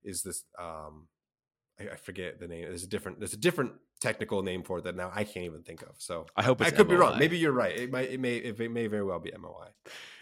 [0.05, 1.09] is this um
[1.81, 2.65] I, I forget the name.
[2.65, 5.63] There's a different there's a different technical name for it that now I can't even
[5.63, 5.95] think of.
[5.99, 7.19] So I hope I could be wrong.
[7.19, 7.77] Maybe you're right.
[7.77, 9.69] It might it may it may very well be MOI.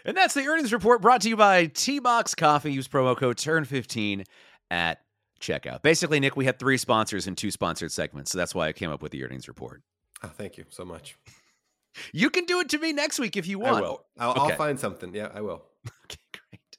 [0.05, 2.71] And that's the earnings report brought to you by T Box Coffee.
[2.71, 4.25] Use promo code TURN15
[4.69, 4.99] at
[5.41, 5.81] checkout.
[5.81, 8.31] Basically, Nick, we had three sponsors and two sponsored segments.
[8.31, 9.81] So that's why I came up with the earnings report.
[10.23, 11.17] Oh, thank you so much.
[12.13, 13.77] You can do it to me next week if you want.
[13.77, 14.05] I will.
[14.17, 14.39] I'll, Okay.
[14.41, 15.13] I'll find something.
[15.13, 15.63] Yeah, I will.
[16.05, 16.77] Okay, great.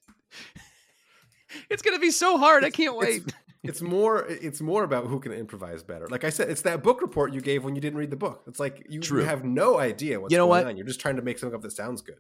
[1.71, 2.65] It's going to be so hard.
[2.65, 3.23] I can't wait.
[3.25, 6.07] It's, it's more it's more about who can improvise better.
[6.09, 8.43] Like I said, it's that book report you gave when you didn't read the book.
[8.47, 10.71] It's like you, you have no idea what's You know going what?
[10.71, 10.77] on.
[10.77, 12.19] You're just trying to make something up that sounds good.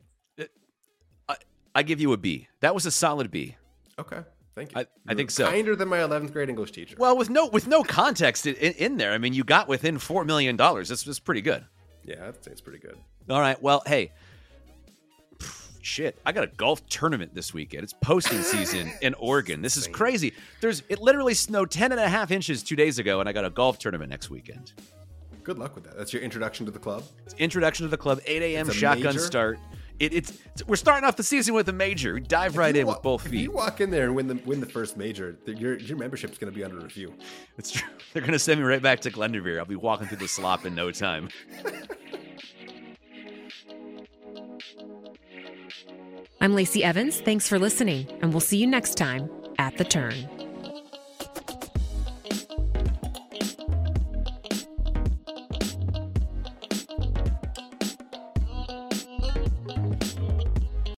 [1.74, 2.48] I give you a B.
[2.60, 3.56] That was a solid B.
[3.98, 4.20] Okay.
[4.54, 4.80] Thank you.
[4.80, 5.46] I- I You're think so.
[5.48, 6.96] Kinder than my 11th grade English teacher.
[6.98, 9.96] Well, with no with no context in, in, in there, I mean, you got within
[9.98, 10.90] four million dollars.
[10.90, 11.64] That's that's pretty good.
[12.04, 12.98] yeah, I'd say it's pretty good.
[13.30, 13.60] All right.
[13.62, 14.12] Well, hey,
[15.82, 17.84] shit, I got a golf tournament this weekend.
[17.84, 19.60] It's posting season in Oregon.
[19.62, 20.32] This is crazy.
[20.60, 23.44] There's it literally snowed 10 and a half inches two days ago, and I got
[23.44, 24.72] a golf tournament next weekend.
[25.44, 25.98] Good luck with that.
[25.98, 27.02] That's your introduction to the club.
[27.26, 28.70] It's introduction to the club, 8 a.m.
[28.70, 29.18] Shotgun major?
[29.18, 29.58] start.
[29.98, 32.14] It, it's, it's- we're starting off the season with a major.
[32.14, 33.42] We dive right If in wa- with both If feet.
[33.42, 36.38] you walk in there and win the win the first major, th- your your membership's
[36.38, 37.12] going to be under review.
[37.58, 37.88] It's true.
[38.12, 39.58] They're gonna send me right back to Glendoveer.
[39.58, 41.28] I'll be walking through the slop in no time.
[46.42, 47.20] I'm Lacey Evans.
[47.20, 49.30] Thanks for listening, and we'll see you next time
[49.60, 50.41] at the turn.